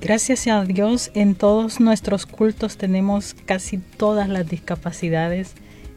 Gracias 0.00 0.48
a 0.48 0.64
Dios, 0.64 1.12
en 1.14 1.36
todos 1.36 1.78
nuestros 1.78 2.26
cultos 2.26 2.76
tenemos 2.76 3.34
casi 3.46 3.78
todas 3.78 4.28
las 4.28 4.48
discapacidades 4.48 5.54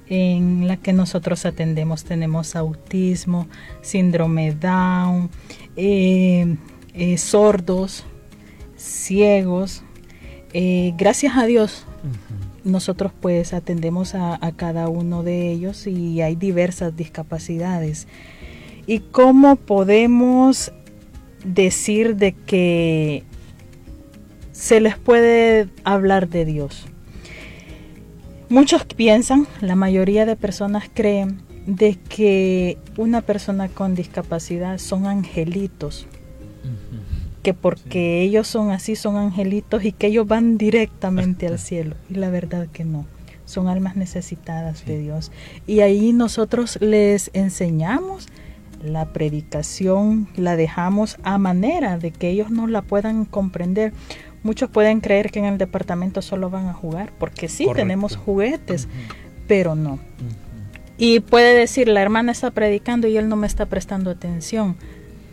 en 0.10 0.68
las 0.68 0.78
que 0.80 0.94
nosotros 0.94 1.46
atendemos. 1.46 2.04
Tenemos 2.04 2.56
autismo, 2.56 3.48
síndrome 3.82 4.54
Down, 4.54 5.30
eh, 5.76 6.56
eh, 6.94 7.18
sordos, 7.18 8.06
ciegos. 8.76 9.84
Eh, 10.54 10.94
gracias 10.98 11.36
a 11.36 11.46
Dios, 11.46 11.86
nosotros 12.68 13.12
pues 13.20 13.54
atendemos 13.54 14.14
a, 14.14 14.40
cada 14.56 14.90
uno 14.90 15.24
de 15.24 15.52
ellos 15.52 15.88
y 15.88 16.22
hay 16.22 16.36
diversas 16.36 16.96
discapacidades. 16.96 18.08
¿Y 18.86 19.00
cómo 19.00 19.56
podemos 19.56 20.72
decir 21.44 22.16
de 22.16 22.34
que 22.34 23.24
se 24.52 24.80
les 24.82 24.98
puede 24.98 25.70
hablar 25.84 26.30
de 26.30 26.46
Dios? 26.46 26.86
Muchos 28.50 28.86
piensan, 28.86 29.48
la 29.62 29.76
mayoría 29.76 30.26
de 30.26 30.36
personas 30.36 30.90
creen 30.94 31.42
de 31.66 31.96
que 31.96 32.78
una 32.96 33.22
persona 33.22 33.68
con 33.68 33.94
discapacidad 33.94 34.78
son 34.78 35.06
angelitos 35.06 36.08
que 37.48 37.54
porque 37.54 38.24
ellos 38.24 38.46
son 38.46 38.72
así, 38.72 38.98
son 38.98 39.16
angelitos 39.16 39.86
y 39.86 39.94
que 39.94 40.08
ellos 40.08 40.28
van 40.28 40.58
directamente 40.58 41.48
al 41.48 41.60
cielo. 41.60 41.96
Y 42.10 42.16
la 42.16 42.30
verdad 42.30 42.68
que 42.68 42.84
no, 42.84 43.06
son 43.46 43.70
almas 43.70 43.96
necesitadas 43.96 44.86
de 44.86 45.00
Dios. 45.00 45.32
Y 45.66 45.80
ahí 45.80 46.12
nosotros 46.12 46.78
les 46.82 47.32
enseñamos 47.32 48.28
la 48.84 49.14
predicación, 49.14 50.28
la 50.36 50.58
dejamos 50.58 51.16
a 51.24 51.38
manera 51.38 51.98
de 51.98 52.12
que 52.12 52.28
ellos 52.32 52.52
no 52.52 52.68
la 52.68 52.82
puedan 52.82 53.24
comprender. 53.24 53.94
muchos 54.44 54.70
pueden 54.70 55.00
creer 55.00 55.32
que 55.32 55.40
en 55.40 55.46
el 55.46 55.58
departamento 55.58 56.22
solo 56.22 56.50
van 56.50 56.68
a 56.68 56.74
jugar, 56.74 57.14
porque 57.18 57.48
sí 57.48 57.66
tenemos 57.74 58.18
juguetes, 58.18 58.90
pero 59.48 59.74
no. 59.74 60.00
Y 60.98 61.22
puede 61.22 61.58
decir, 61.58 61.88
la 61.88 62.02
hermana 62.02 62.34
está 62.34 62.52
predicando 62.52 63.08
y 63.08 63.16
él 63.16 63.30
no 63.30 63.38
me 63.38 63.48
está 63.48 63.68
prestando 63.68 64.12
atención. 64.12 64.76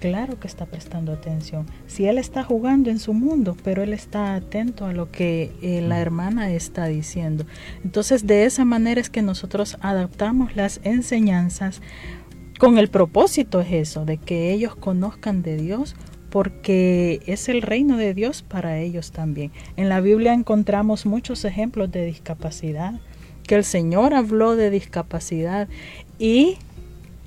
Claro 0.04 0.38
que 0.38 0.48
está 0.48 0.66
prestando 0.66 1.12
atención. 1.12 1.64
Si 1.86 2.04
él 2.04 2.18
está 2.18 2.44
jugando 2.44 2.90
en 2.90 2.98
su 2.98 3.14
mundo, 3.14 3.56
pero 3.64 3.82
él 3.82 3.94
está 3.94 4.34
atento 4.34 4.84
a 4.84 4.92
lo 4.92 5.10
que 5.10 5.50
eh, 5.62 5.80
la 5.80 5.98
hermana 5.98 6.52
está 6.52 6.84
diciendo. 6.84 7.46
Entonces, 7.82 8.26
de 8.26 8.44
esa 8.44 8.66
manera 8.66 9.00
es 9.00 9.08
que 9.08 9.22
nosotros 9.22 9.78
adaptamos 9.80 10.56
las 10.56 10.78
enseñanzas 10.84 11.80
con 12.58 12.76
el 12.76 12.88
propósito 12.88 13.62
es 13.62 13.72
eso, 13.72 14.04
de 14.04 14.18
que 14.18 14.52
ellos 14.52 14.76
conozcan 14.76 15.42
de 15.42 15.56
Dios 15.56 15.96
porque 16.28 17.22
es 17.24 17.48
el 17.48 17.62
reino 17.62 17.96
de 17.96 18.12
Dios 18.12 18.42
para 18.42 18.78
ellos 18.80 19.10
también. 19.10 19.52
En 19.78 19.88
la 19.88 20.02
Biblia 20.02 20.34
encontramos 20.34 21.06
muchos 21.06 21.46
ejemplos 21.46 21.90
de 21.90 22.04
discapacidad, 22.04 23.00
que 23.44 23.54
el 23.54 23.64
Señor 23.64 24.12
habló 24.12 24.54
de 24.54 24.68
discapacidad 24.68 25.66
y 26.18 26.58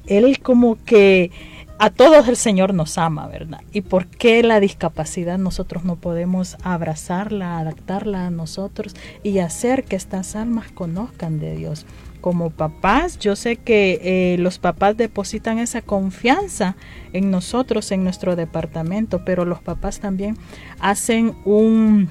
Él 0.05 0.37
como 0.43 0.75
que 0.85 1.31
a 1.79 1.89
todos 1.89 2.27
el 2.27 2.35
Señor 2.35 2.73
nos 2.73 2.97
ama, 2.97 3.27
¿verdad? 3.27 3.61
¿Y 3.71 3.81
por 3.81 4.07
qué 4.07 4.41
la 4.43 4.59
discapacidad 4.59 5.37
nosotros 5.37 5.83
no 5.83 5.95
podemos 5.95 6.57
abrazarla, 6.63 7.59
adaptarla 7.59 8.27
a 8.27 8.31
nosotros 8.31 8.95
y 9.23 9.39
hacer 9.39 9.83
que 9.83 9.95
estas 9.95 10.35
almas 10.35 10.71
conozcan 10.71 11.39
de 11.39 11.55
Dios? 11.55 11.85
Como 12.21 12.49
papás, 12.49 13.19
yo 13.19 13.35
sé 13.35 13.57
que 13.57 13.99
eh, 14.03 14.37
los 14.39 14.57
papás 14.57 14.97
depositan 14.97 15.59
esa 15.59 15.81
confianza 15.81 16.75
en 17.13 17.29
nosotros, 17.29 17.91
en 17.91 18.03
nuestro 18.03 18.35
departamento, 18.35 19.23
pero 19.23 19.45
los 19.45 19.59
papás 19.59 19.99
también 19.99 20.35
hacen 20.79 21.35
un 21.45 22.09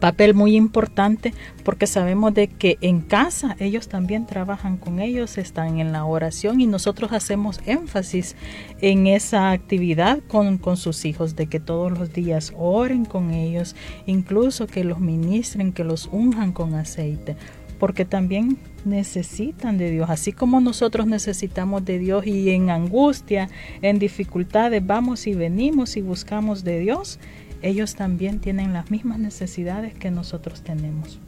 papel 0.00 0.34
muy 0.34 0.56
importante 0.56 1.34
porque 1.62 1.86
sabemos 1.86 2.34
de 2.34 2.48
que 2.48 2.78
en 2.80 3.00
casa 3.00 3.56
ellos 3.58 3.88
también 3.88 4.26
trabajan 4.26 4.76
con 4.76 4.98
ellos, 4.98 5.38
están 5.38 5.78
en 5.78 5.92
la 5.92 6.04
oración 6.04 6.60
y 6.60 6.66
nosotros 6.66 7.12
hacemos 7.12 7.60
énfasis 7.66 8.36
en 8.80 9.06
esa 9.06 9.50
actividad 9.50 10.20
con, 10.28 10.58
con 10.58 10.76
sus 10.76 11.04
hijos, 11.04 11.36
de 11.36 11.46
que 11.46 11.60
todos 11.60 11.92
los 11.92 12.12
días 12.12 12.52
oren 12.56 13.04
con 13.04 13.32
ellos, 13.32 13.76
incluso 14.06 14.66
que 14.66 14.84
los 14.84 15.00
ministren, 15.00 15.72
que 15.72 15.84
los 15.84 16.08
unjan 16.10 16.52
con 16.52 16.74
aceite, 16.74 17.36
porque 17.78 18.04
también 18.04 18.58
necesitan 18.84 19.78
de 19.78 19.90
Dios, 19.90 20.10
así 20.10 20.32
como 20.32 20.60
nosotros 20.60 21.06
necesitamos 21.06 21.84
de 21.84 21.98
Dios 21.98 22.26
y 22.26 22.50
en 22.50 22.70
angustia, 22.70 23.48
en 23.82 23.98
dificultades, 23.98 24.86
vamos 24.86 25.26
y 25.26 25.34
venimos 25.34 25.96
y 25.96 26.02
buscamos 26.02 26.64
de 26.64 26.80
Dios 26.80 27.18
ellos 27.64 27.94
también 27.94 28.40
tienen 28.40 28.72
las 28.72 28.90
mismas 28.90 29.18
necesidades 29.18 29.94
que 29.94 30.10
nosotros 30.10 30.62
tenemos. 30.62 31.18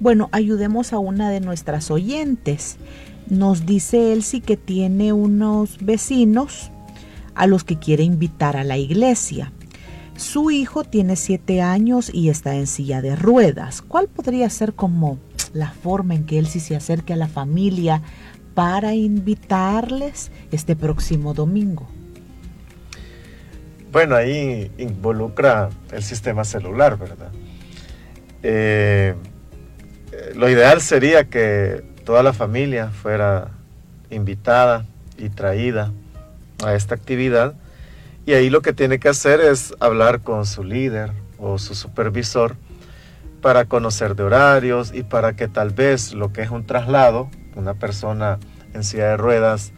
Bueno, 0.00 0.30
ayudemos 0.32 0.92
a 0.92 0.98
una 0.98 1.30
de 1.30 1.40
nuestras 1.40 1.90
oyentes. 1.90 2.78
Nos 3.28 3.66
dice 3.66 4.12
Elsie 4.12 4.40
que 4.40 4.56
tiene 4.56 5.12
unos 5.12 5.78
vecinos 5.84 6.70
a 7.34 7.46
los 7.46 7.64
que 7.64 7.78
quiere 7.78 8.02
invitar 8.02 8.56
a 8.56 8.64
la 8.64 8.78
iglesia. 8.78 9.52
Su 10.16 10.50
hijo 10.50 10.84
tiene 10.84 11.16
siete 11.16 11.60
años 11.60 12.10
y 12.12 12.28
está 12.28 12.54
en 12.54 12.66
silla 12.66 13.02
de 13.02 13.14
ruedas. 13.14 13.82
¿Cuál 13.82 14.08
podría 14.08 14.48
ser 14.48 14.72
como 14.72 15.18
la 15.52 15.70
forma 15.70 16.14
en 16.14 16.24
que 16.24 16.38
Elsie 16.38 16.60
se 16.60 16.76
acerque 16.76 17.12
a 17.12 17.16
la 17.16 17.28
familia 17.28 18.00
para 18.54 18.94
invitarles 18.94 20.30
este 20.50 20.76
próximo 20.76 21.34
domingo? 21.34 21.88
Bueno, 23.94 24.16
ahí 24.16 24.72
involucra 24.76 25.70
el 25.92 26.02
sistema 26.02 26.42
celular, 26.42 26.98
¿verdad? 26.98 27.30
Eh, 28.42 29.14
lo 30.34 30.50
ideal 30.50 30.80
sería 30.80 31.30
que 31.30 31.84
toda 32.04 32.24
la 32.24 32.32
familia 32.32 32.88
fuera 32.88 33.52
invitada 34.10 34.84
y 35.16 35.28
traída 35.28 35.92
a 36.64 36.74
esta 36.74 36.96
actividad 36.96 37.54
y 38.26 38.32
ahí 38.32 38.50
lo 38.50 38.62
que 38.62 38.72
tiene 38.72 38.98
que 38.98 39.08
hacer 39.08 39.40
es 39.40 39.72
hablar 39.78 40.22
con 40.22 40.44
su 40.44 40.64
líder 40.64 41.12
o 41.38 41.58
su 41.58 41.76
supervisor 41.76 42.56
para 43.42 43.66
conocer 43.66 44.16
de 44.16 44.24
horarios 44.24 44.92
y 44.92 45.04
para 45.04 45.36
que 45.36 45.46
tal 45.46 45.70
vez 45.70 46.14
lo 46.14 46.32
que 46.32 46.42
es 46.42 46.50
un 46.50 46.66
traslado, 46.66 47.30
una 47.54 47.74
persona 47.74 48.40
en 48.74 48.82
silla 48.82 49.10
de 49.10 49.18
ruedas, 49.18 49.72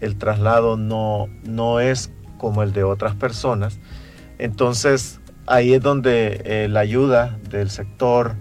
el 0.00 0.16
traslado 0.16 0.76
no, 0.76 1.28
no 1.44 1.78
es 1.78 2.10
como 2.40 2.62
el 2.62 2.72
de 2.72 2.84
otras 2.84 3.14
personas. 3.14 3.78
Entonces 4.38 5.20
ahí 5.46 5.74
es 5.74 5.82
donde 5.82 6.40
eh, 6.44 6.68
la 6.68 6.80
ayuda 6.80 7.38
del 7.50 7.68
sector, 7.70 8.34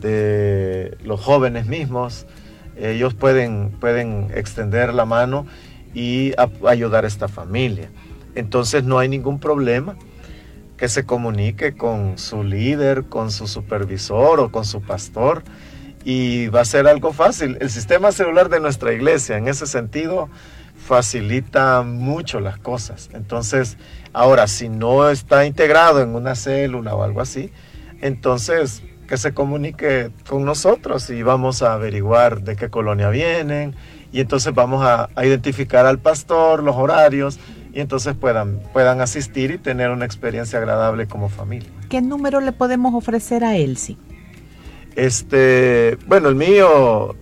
de 0.00 0.96
los 1.02 1.20
jóvenes 1.20 1.66
mismos, 1.66 2.26
ellos 2.76 3.12
pueden, 3.12 3.72
pueden 3.80 4.28
extender 4.34 4.94
la 4.94 5.04
mano 5.04 5.46
y 5.92 6.32
ayudar 6.66 7.04
a 7.04 7.08
esta 7.08 7.26
familia. 7.26 7.90
Entonces 8.36 8.84
no 8.84 9.00
hay 9.00 9.08
ningún 9.08 9.40
problema 9.40 9.96
que 10.76 10.88
se 10.88 11.04
comunique 11.04 11.76
con 11.76 12.16
su 12.16 12.44
líder, 12.44 13.04
con 13.04 13.32
su 13.32 13.48
supervisor 13.48 14.38
o 14.38 14.52
con 14.52 14.64
su 14.64 14.80
pastor 14.80 15.42
y 16.04 16.46
va 16.46 16.60
a 16.60 16.64
ser 16.64 16.86
algo 16.86 17.12
fácil. 17.12 17.58
El 17.60 17.68
sistema 17.68 18.12
celular 18.12 18.48
de 18.48 18.60
nuestra 18.60 18.92
iglesia 18.92 19.36
en 19.36 19.48
ese 19.48 19.66
sentido 19.66 20.30
facilita 20.90 21.82
mucho 21.82 22.40
las 22.40 22.58
cosas. 22.58 23.10
Entonces, 23.12 23.76
ahora, 24.12 24.48
si 24.48 24.68
no 24.68 25.08
está 25.08 25.46
integrado 25.46 26.02
en 26.02 26.16
una 26.16 26.34
célula 26.34 26.96
o 26.96 27.04
algo 27.04 27.20
así, 27.20 27.52
entonces 28.00 28.82
que 29.06 29.16
se 29.16 29.32
comunique 29.32 30.10
con 30.28 30.44
nosotros 30.44 31.08
y 31.10 31.22
vamos 31.22 31.62
a 31.62 31.74
averiguar 31.74 32.42
de 32.42 32.56
qué 32.56 32.70
colonia 32.70 33.08
vienen 33.08 33.76
y 34.10 34.18
entonces 34.18 34.52
vamos 34.52 34.84
a, 34.84 35.08
identificar 35.22 35.86
al 35.86 36.00
pastor, 36.00 36.64
los 36.64 36.74
horarios 36.74 37.38
y 37.72 37.78
entonces 37.78 38.16
puedan, 38.16 38.58
puedan 38.72 39.00
asistir 39.00 39.52
y 39.52 39.58
tener 39.58 39.90
una 39.90 40.06
experiencia 40.06 40.58
agradable 40.58 41.06
como 41.06 41.28
familia. 41.28 41.70
¿Qué 41.88 42.00
número 42.00 42.40
le 42.40 42.50
podemos 42.50 42.94
ofrecer 42.94 43.44
a 43.44 43.56
Elsie? 43.56 43.96
Este, 44.96 45.98
bueno, 46.08 46.28
el 46.28 46.34
mío 46.34 47.14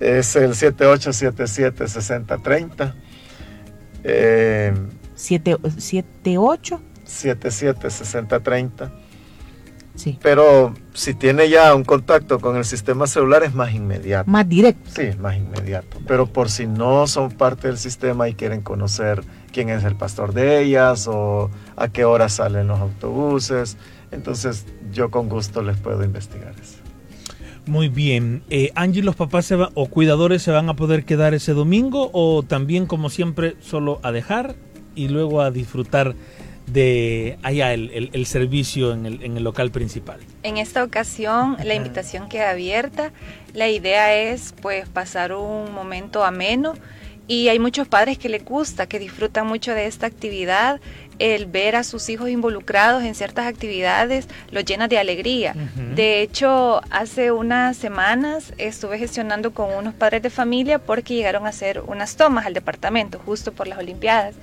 es 0.00 0.34
el 0.36 0.52
7877-6030. 0.52 2.94
Eh, 4.04 4.74
78? 5.14 6.80
77-6030. 7.06 8.90
Sí. 9.94 10.18
Pero 10.22 10.74
si 10.92 11.14
tiene 11.14 11.48
ya 11.48 11.74
un 11.74 11.82
contacto 11.82 12.38
con 12.38 12.56
el 12.56 12.66
sistema 12.66 13.06
celular 13.06 13.42
es 13.44 13.54
más 13.54 13.72
inmediato. 13.72 14.30
Más 14.30 14.46
directo. 14.46 14.90
Sí, 14.94 15.16
más 15.18 15.36
inmediato. 15.36 15.96
Pero 16.06 16.26
por 16.26 16.50
si 16.50 16.66
no 16.66 17.06
son 17.06 17.30
parte 17.30 17.68
del 17.68 17.78
sistema 17.78 18.28
y 18.28 18.34
quieren 18.34 18.60
conocer 18.60 19.24
quién 19.52 19.70
es 19.70 19.84
el 19.84 19.96
pastor 19.96 20.34
de 20.34 20.62
ellas 20.62 21.08
o 21.08 21.50
a 21.76 21.88
qué 21.88 22.04
hora 22.04 22.28
salen 22.28 22.68
los 22.68 22.78
autobuses, 22.78 23.78
entonces 24.10 24.66
yo 24.92 25.10
con 25.10 25.30
gusto 25.30 25.62
les 25.62 25.78
puedo 25.78 26.04
investigar 26.04 26.52
eso. 26.60 26.76
Muy 27.66 27.88
bien. 27.88 28.42
Eh, 28.48 28.70
Angie, 28.76 29.02
¿los 29.02 29.16
papás 29.16 29.52
o 29.74 29.86
cuidadores 29.86 30.42
se 30.42 30.52
van 30.52 30.68
a 30.68 30.74
poder 30.74 31.04
quedar 31.04 31.34
ese 31.34 31.52
domingo 31.52 32.10
o 32.12 32.44
también, 32.44 32.86
como 32.86 33.10
siempre, 33.10 33.56
solo 33.60 33.98
a 34.02 34.12
dejar 34.12 34.54
y 34.94 35.08
luego 35.08 35.42
a 35.42 35.50
disfrutar 35.50 36.14
de 36.66 37.38
allá 37.42 37.72
el, 37.74 38.26
servicio 38.26 38.92
en 38.92 39.06
el, 39.06 39.22
en 39.22 39.36
el, 39.36 39.44
local 39.44 39.70
principal? 39.70 40.20
En 40.44 40.58
esta 40.58 40.84
ocasión 40.84 41.56
la 41.64 41.74
invitación 41.74 42.28
queda 42.28 42.50
abierta. 42.50 43.12
La 43.52 43.68
idea 43.68 44.14
es 44.14 44.54
pues 44.62 44.88
pasar 44.88 45.32
un 45.32 45.72
momento 45.72 46.24
ameno 46.24 46.74
y 47.28 47.48
hay 47.48 47.58
muchos 47.58 47.88
padres 47.88 48.18
que 48.18 48.28
les 48.28 48.44
gusta, 48.44 48.86
que 48.86 48.98
disfrutan 48.98 49.46
mucho 49.46 49.72
de 49.72 49.86
esta 49.86 50.06
actividad 50.06 50.80
el 51.18 51.46
ver 51.46 51.76
a 51.76 51.82
sus 51.82 52.08
hijos 52.08 52.28
involucrados 52.28 53.02
en 53.02 53.14
ciertas 53.14 53.46
actividades 53.46 54.28
los 54.50 54.64
llena 54.64 54.86
de 54.86 54.98
alegría. 54.98 55.54
De 55.94 56.20
hecho, 56.20 56.82
hace 56.90 57.32
unas 57.32 57.76
semanas 57.76 58.52
estuve 58.58 58.98
gestionando 58.98 59.52
con 59.52 59.72
unos 59.72 59.94
padres 59.94 60.22
de 60.22 60.30
familia 60.30 60.78
porque 60.78 61.14
llegaron 61.14 61.46
a 61.46 61.50
hacer 61.50 61.82
unas 61.86 62.16
tomas 62.16 62.46
al 62.46 62.54
departamento 62.54 63.18
justo 63.18 63.52
por 63.52 63.66
las 63.66 63.78
Olimpiadas. 63.78 64.34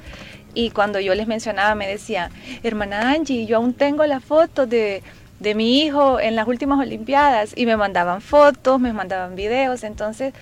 Y 0.55 0.71
cuando 0.71 0.99
yo 0.99 1.15
les 1.15 1.27
mencionaba 1.27 1.75
me 1.75 1.87
decían, 1.87 2.31
hermana 2.63 3.11
Angie, 3.11 3.45
yo 3.45 3.57
aún 3.57 3.73
tengo 3.73 4.05
la 4.05 4.19
foto 4.19 4.67
de, 4.67 5.03
de 5.39 5.55
mi 5.55 5.81
hijo 5.81 6.19
en 6.19 6.35
las 6.35 6.47
últimas 6.47 6.79
Olimpiadas 6.79 7.53
y 7.55 7.65
me 7.65 7.77
mandaban 7.77 8.21
fotos, 8.21 8.79
me 8.79 8.93
mandaban 8.93 9.35
videos, 9.35 9.83
entonces 9.83 10.33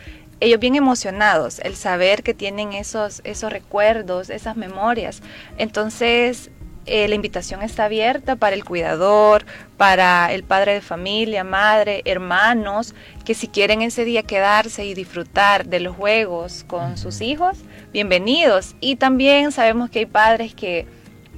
ellos 0.42 0.60
bien 0.60 0.76
emocionados, 0.76 1.60
el 1.60 1.76
saber 1.76 2.24
que 2.24 2.34
tienen 2.34 2.74
esos, 2.74 3.22
esos 3.24 3.54
recuerdos, 3.54 4.30
esas 4.30 4.58
memorias. 4.58 5.22
Entonces, 5.58 6.50
eh, 6.88 7.08
la 7.08 7.14
invitación 7.14 7.62
está 7.62 7.86
abierta 7.86 8.36
para 8.36 8.56
el 8.56 8.66
cuidador, 8.66 9.46
para 9.78 10.34
el 10.34 10.44
padre 10.44 10.74
de 10.74 10.82
familia, 10.82 11.44
madre, 11.44 12.02
hermanos, 12.06 12.96
que 13.24 13.36
si 13.36 13.48
quieren 13.48 13.84
ese 13.84 14.04
día 14.04 14.24
quedarse 14.24 14.84
y 14.84 14.96
disfrutar 14.96 15.68
de 15.68 15.80
los 15.80 15.96
juegos 15.96 16.66
con 16.68 16.98
sus 16.98 17.22
hijos, 17.22 17.60
bienvenidos. 17.94 18.76
Y 18.82 18.96
también 18.96 19.52
sabemos 19.52 19.92
que 19.92 20.00
hay 20.00 20.06
padres 20.08 20.56
que 20.56 20.88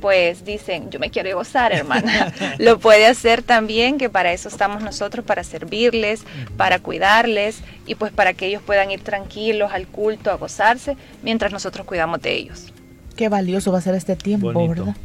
pues 0.03 0.43
dicen, 0.43 0.89
yo 0.91 0.99
me 0.99 1.09
quiero 1.09 1.33
gozar, 1.37 1.71
hermana, 1.71 2.33
lo 2.59 2.77
puede 2.77 3.05
hacer 3.07 3.41
también, 3.41 3.97
que 3.97 4.09
para 4.09 4.33
eso 4.33 4.49
estamos 4.49 4.83
nosotros, 4.83 5.23
para 5.25 5.45
servirles, 5.45 6.23
para 6.57 6.79
cuidarles 6.79 7.61
y 7.87 7.95
pues 7.95 8.11
para 8.11 8.33
que 8.33 8.47
ellos 8.47 8.61
puedan 8.61 8.91
ir 8.91 8.99
tranquilos 9.01 9.71
al 9.71 9.87
culto, 9.87 10.29
a 10.29 10.33
gozarse, 10.35 10.97
mientras 11.23 11.53
nosotros 11.53 11.87
cuidamos 11.87 12.21
de 12.21 12.33
ellos. 12.35 12.73
Qué 13.15 13.29
valioso 13.29 13.71
va 13.71 13.77
a 13.77 13.81
ser 13.81 13.95
este 13.95 14.17
tiempo, 14.17 14.51
Bonito. 14.51 14.83
¿verdad? 14.87 14.97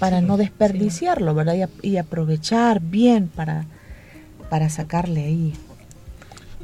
Para 0.00 0.20
no 0.22 0.36
desperdiciarlo, 0.38 1.32
¿verdad? 1.36 1.54
Y, 1.54 1.62
a- 1.62 1.68
y 1.82 1.96
aprovechar 1.98 2.80
bien 2.80 3.28
para, 3.28 3.64
para 4.50 4.70
sacarle 4.70 5.20
ahí 5.24 5.52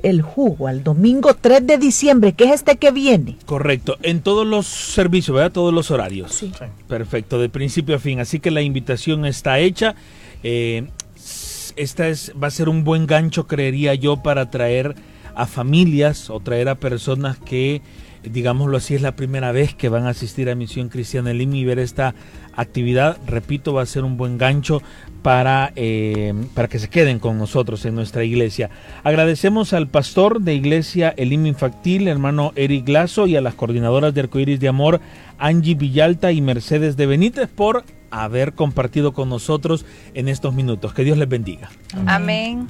el 0.05 0.21
jugo 0.21 0.69
al 0.69 0.85
domingo 0.85 1.35
3 1.35 1.67
de 1.67 1.79
diciembre, 1.79 2.35
que 2.35 2.45
es 2.45 2.53
este 2.53 2.77
que 2.77 2.91
viene. 2.91 3.37
Correcto, 3.47 3.97
en 4.03 4.21
todos 4.21 4.47
los 4.47 4.67
servicios, 4.67 5.35
¿verdad? 5.35 5.51
Todos 5.51 5.73
los 5.73 5.91
horarios. 5.91 6.33
Sí. 6.33 6.53
Perfecto, 6.87 7.41
de 7.41 7.49
principio 7.49 7.97
a 7.97 7.99
fin. 7.99 8.21
Así 8.21 8.39
que 8.39 8.51
la 8.51 8.61
invitación 8.61 9.25
está 9.25 9.59
hecha. 9.59 9.95
Eh, 10.43 10.87
esta 11.77 12.09
es, 12.09 12.33
va 12.41 12.49
a 12.49 12.51
ser 12.51 12.69
un 12.69 12.85
buen 12.85 13.07
gancho, 13.07 13.47
creería 13.47 13.95
yo, 13.95 14.23
para 14.23 14.51
traer 14.51 14.95
a 15.35 15.47
familias 15.47 16.29
o 16.29 16.39
traer 16.39 16.69
a 16.69 16.75
personas 16.75 17.39
que, 17.39 17.81
digámoslo 18.31 18.77
así, 18.77 18.95
es 18.95 19.03
la 19.03 19.17
primera 19.17 19.53
vez 19.53 19.75
que 19.75 19.89
van 19.89 20.07
a 20.07 20.11
asistir 20.11 20.51
a 20.51 20.55
Misión 20.55 20.89
Cristiana 20.89 21.33
Lima 21.33 21.57
y 21.57 21.65
ver 21.65 21.79
esta 21.79 22.15
actividad. 22.55 23.19
Repito, 23.27 23.75
va 23.75 23.83
a 23.83 23.87
ser 23.87 24.05
un 24.05 24.17
buen 24.17 24.39
gancho 24.39 24.83
para, 25.23 25.73
eh, 25.77 26.35
para 26.55 26.69
que 26.69 26.79
se 26.79 26.89
queden 26.89 27.19
con 27.19 27.39
nosotros 27.39 27.85
en 27.85 27.95
nuestra 27.95 28.25
iglesia. 28.25 28.71
Agradecemos 29.03 29.73
al 29.73 29.89
pastor 29.89 30.41
de 30.41 30.55
Iglesia 30.55 31.15
Elim 31.17 31.47
Infantil, 31.47 32.09
hermano 32.09 32.53
Eric 32.57 32.89
Lazo, 32.89 33.27
y 33.27 33.37
a 33.37 33.41
las 33.41 33.55
coordinadoras 33.55 34.13
de 34.15 34.21
Arcoíris 34.21 34.61
de 34.61 34.69
Amor, 34.69 35.01
Angie 35.39 35.75
Villalta 35.75 36.33
y 36.33 36.41
Mercedes 36.41 36.97
de 36.97 37.07
Benítez, 37.07 37.49
por 37.49 37.85
haber 38.11 38.53
compartido 38.53 39.13
con 39.13 39.29
nosotros 39.29 39.85
en 40.15 40.29
estos 40.29 40.55
minutos. 40.55 40.95
Que 40.95 41.05
Dios 41.05 41.19
les 41.19 41.29
bendiga. 41.29 41.71
Amén. 42.07 42.69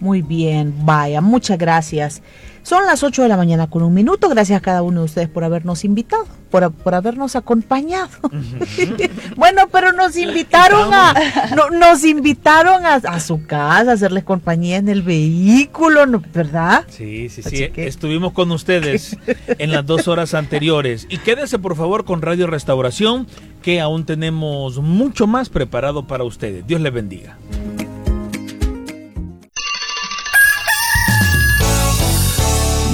Muy 0.00 0.22
bien, 0.22 0.74
vaya, 0.84 1.20
muchas 1.20 1.58
gracias. 1.58 2.22
Son 2.62 2.84
las 2.86 3.02
8 3.02 3.22
de 3.22 3.28
la 3.28 3.36
mañana 3.36 3.68
con 3.70 3.82
un 3.82 3.94
minuto. 3.94 4.28
Gracias 4.28 4.58
a 4.58 4.60
cada 4.60 4.82
uno 4.82 5.00
de 5.00 5.06
ustedes 5.06 5.28
por 5.28 5.44
habernos 5.44 5.84
invitado, 5.84 6.26
por, 6.50 6.70
por 6.72 6.94
habernos 6.94 7.36
acompañado. 7.36 8.08
bueno, 9.36 9.62
pero 9.72 9.92
nos 9.92 10.16
invitaron 10.16 10.92
a, 10.92 11.14
no, 11.56 11.70
nos 11.70 12.04
invitaron 12.04 12.84
a, 12.84 12.94
a 12.94 13.20
su 13.20 13.46
casa, 13.46 13.90
a 13.90 13.94
hacerles 13.94 14.24
compañía 14.24 14.76
en 14.76 14.88
el 14.88 15.02
vehículo, 15.02 16.06
¿no? 16.06 16.22
¿verdad? 16.34 16.84
Sí, 16.88 17.28
sí, 17.28 17.42
Así 17.44 17.56
sí. 17.56 17.68
que- 17.70 17.86
Estuvimos 17.86 18.32
con 18.32 18.50
ustedes 18.52 19.16
en 19.58 19.72
las 19.72 19.86
dos 19.86 20.08
horas 20.08 20.34
anteriores. 20.34 21.06
Y 21.08 21.18
quédese 21.18 21.58
por 21.58 21.76
favor 21.76 22.04
con 22.04 22.22
Radio 22.22 22.46
Restauración, 22.46 23.26
que 23.62 23.80
aún 23.80 24.04
tenemos 24.04 24.78
mucho 24.78 25.26
más 25.26 25.48
preparado 25.48 26.06
para 26.06 26.24
ustedes. 26.24 26.66
Dios 26.66 26.80
les 26.80 26.92
bendiga. 26.92 27.36